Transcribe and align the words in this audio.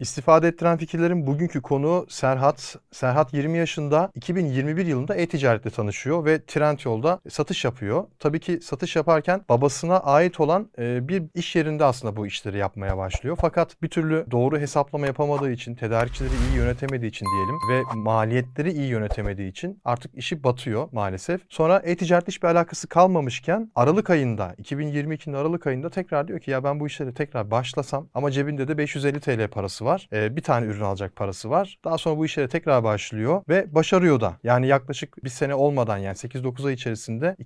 İstifade 0.00 0.48
ettiren 0.48 0.76
fikirlerin 0.76 1.26
bugünkü 1.26 1.62
konu 1.62 2.06
Serhat. 2.08 2.76
Serhat 2.92 3.34
20 3.34 3.58
yaşında 3.58 4.10
2021 4.14 4.86
yılında 4.86 5.14
e-ticaretle 5.14 5.70
tanışıyor 5.70 6.24
ve 6.24 6.44
Trendyol'da 6.44 7.20
satış 7.28 7.64
yapıyor. 7.64 8.04
Tabii 8.18 8.40
ki 8.40 8.60
satış 8.62 8.96
yaparken 8.96 9.40
babasına 9.48 9.98
ait 9.98 10.40
olan 10.40 10.70
e, 10.78 11.08
bir 11.08 11.22
iş 11.34 11.56
yerinde 11.56 11.84
aslında 11.84 12.16
bu 12.16 12.26
işleri 12.26 12.58
yapmaya 12.58 12.96
başlıyor. 12.96 13.38
Fakat 13.40 13.82
bir 13.82 13.88
türlü 13.88 14.26
doğru 14.30 14.58
hesaplama 14.58 15.06
yapamadığı 15.06 15.50
için, 15.50 15.74
tedarikçileri 15.74 16.32
iyi 16.50 16.56
yönetemediği 16.56 17.08
için 17.10 17.26
diyelim 17.26 17.58
ve 17.70 17.98
maliyetleri 17.98 18.72
iyi 18.72 18.88
yönetemediği 18.88 19.50
için 19.50 19.80
artık 19.84 20.14
işi 20.14 20.44
batıyor 20.44 20.88
maalesef. 20.92 21.40
Sonra 21.48 21.78
e-ticaretle 21.84 22.28
hiçbir 22.28 22.48
alakası 22.48 22.88
kalmamışken 22.88 23.72
Aralık 23.74 24.10
ayında 24.10 24.54
2022'nin 24.62 25.34
Aralık 25.34 25.66
ayında 25.66 25.90
tekrar 25.90 26.28
diyor 26.28 26.40
ki 26.40 26.50
ya 26.50 26.64
ben 26.64 26.80
bu 26.80 26.86
işlere 26.86 27.14
tekrar 27.14 27.50
başlasam 27.50 28.08
ama 28.14 28.30
cebinde 28.30 28.68
de 28.68 28.78
550 28.78 29.20
TL 29.20 29.48
parası 29.48 29.84
var. 29.84 29.87
Ee, 30.12 30.36
bir 30.36 30.42
tane 30.42 30.66
ürün 30.66 30.80
alacak 30.80 31.16
parası 31.16 31.50
var. 31.50 31.78
Daha 31.84 31.98
sonra 31.98 32.18
bu 32.18 32.26
işlere 32.26 32.48
tekrar 32.48 32.84
başlıyor 32.84 33.42
ve 33.48 33.74
başarıyor 33.74 34.20
da. 34.20 34.36
Yani 34.42 34.66
yaklaşık 34.66 35.24
bir 35.24 35.28
sene 35.30 35.54
olmadan 35.54 35.98
yani 35.98 36.16
8-9 36.16 36.66
ay 36.66 36.74
içerisinde 36.74 37.36